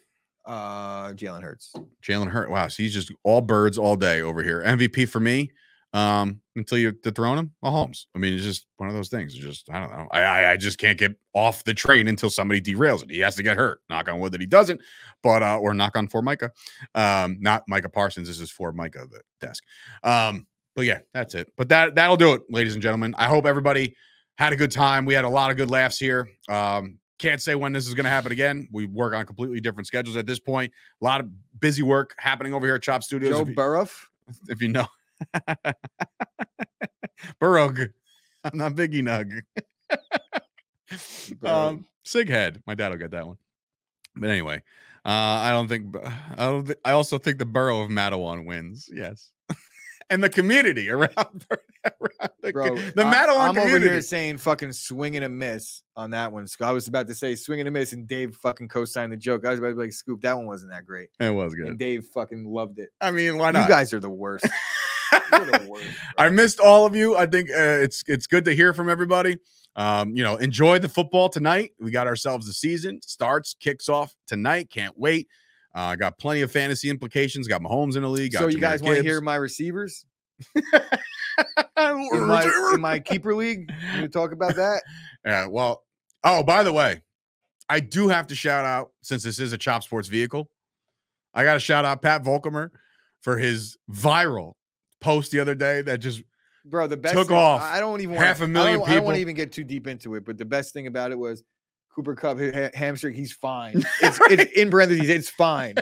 [0.46, 1.72] uh, Jalen Hurts.
[2.02, 2.50] Jalen Hurt.
[2.50, 2.68] Wow.
[2.68, 4.62] So he's just all birds all day over here.
[4.64, 5.50] MVP for me.
[5.95, 8.07] Um, until you dethrone him, Mahomes.
[8.14, 9.34] I mean, it's just one of those things.
[9.34, 10.07] It's just I don't know.
[10.11, 13.11] I, I I just can't get off the train until somebody derails it.
[13.11, 13.80] He has to get hurt.
[13.89, 14.80] Knock on wood that he doesn't,
[15.22, 16.53] but uh, or knock on for Micah.
[16.95, 18.28] Um, not Micah Parsons.
[18.28, 19.64] This is for Micah the desk.
[20.03, 21.53] Um, but yeah, that's it.
[21.57, 23.14] But that that'll do it, ladies and gentlemen.
[23.16, 23.97] I hope everybody
[24.36, 25.07] had a good time.
[25.07, 26.28] We had a lot of good laughs here.
[26.49, 28.68] Um, can't say when this is going to happen again.
[28.70, 30.72] We work on completely different schedules at this point.
[31.01, 31.28] A lot of
[31.61, 33.36] busy work happening over here at Chop Studios.
[33.36, 33.89] Joe Burrow.
[34.49, 34.86] if you know.
[37.40, 37.80] Burrog.
[38.44, 39.42] I'm not Biggie Nug.
[41.48, 42.62] um, Sig head.
[42.66, 43.36] My dad will get that one.
[44.16, 44.62] But anyway,
[45.04, 45.94] uh, I don't think
[46.36, 46.66] I don't.
[46.66, 48.88] Thi- I also think the borough of Matawan wins.
[48.92, 49.30] Yes,
[50.10, 54.72] and the community around, around the, Bro, the I- Matawan I'm over here saying fucking
[54.72, 56.46] swing and a miss on that one.
[56.48, 59.16] So I was about to say swing and a miss, and Dave fucking co-signed the
[59.16, 59.44] joke.
[59.46, 61.10] I was about to be like, Scoop, that one wasn't that great.
[61.20, 61.78] it was And good.
[61.78, 62.88] Dave fucking loved it.
[63.00, 63.62] I mean, why not?
[63.64, 64.46] You guys are the worst.
[65.12, 65.86] You're the worst.
[66.18, 67.16] I missed all of you.
[67.16, 69.36] I think uh, it's it's good to hear from everybody.
[69.76, 71.72] Um, you know, enjoy the football tonight.
[71.78, 74.70] We got ourselves the season starts, kicks off tonight.
[74.70, 75.28] Can't wait.
[75.74, 77.46] Uh, got plenty of fantasy implications.
[77.46, 78.33] Got Mahomes in the league.
[78.33, 80.04] Got So you guys want to hear my receivers
[80.57, 80.62] in
[81.76, 83.70] my, in my keeper league?
[84.00, 84.83] We talk about that?
[85.26, 85.46] Yeah.
[85.46, 85.83] Well.
[86.24, 87.03] Oh, by the way,
[87.68, 90.49] I do have to shout out since this is a Chop Sports vehicle.
[91.34, 92.70] I got to shout out Pat Volkemer
[93.20, 94.54] for his viral
[95.00, 96.22] post the other day that just
[96.64, 98.88] Bro, the best Took thing- off I don't even half a wanna- million I don't,
[98.91, 101.12] I don't want to even get too deep into it, but the best thing about
[101.12, 101.42] it was
[101.95, 103.14] Cooper Kupp ha- hamstring.
[103.14, 103.84] He's fine.
[104.03, 105.08] It's, it's in parentheses.
[105.08, 105.75] It's fine.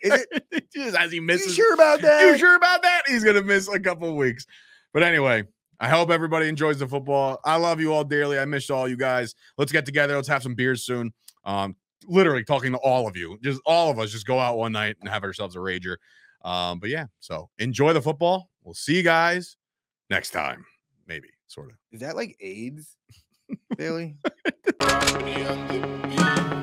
[0.00, 0.64] Is it?
[0.74, 2.22] just as he misses You sure about that?
[2.26, 3.02] You sure about that?
[3.06, 4.46] He's gonna miss a couple of weeks.
[4.94, 5.44] But anyway,
[5.80, 7.40] I hope everybody enjoys the football.
[7.44, 8.38] I love you all dearly.
[8.38, 9.34] I miss all you guys.
[9.58, 10.14] Let's get together.
[10.14, 11.12] Let's have some beers soon.
[11.44, 11.74] Um,
[12.06, 14.96] literally talking to all of you, just all of us, just go out one night
[15.00, 15.96] and have ourselves a rager.
[16.44, 18.50] Um, but yeah, so enjoy the football.
[18.62, 19.56] We'll see you guys
[20.10, 20.64] next time.
[21.06, 21.76] Maybe, sort of.
[21.90, 22.96] Is that like AIDS,
[23.76, 24.16] Bailey?
[24.80, 26.61] Harmony on the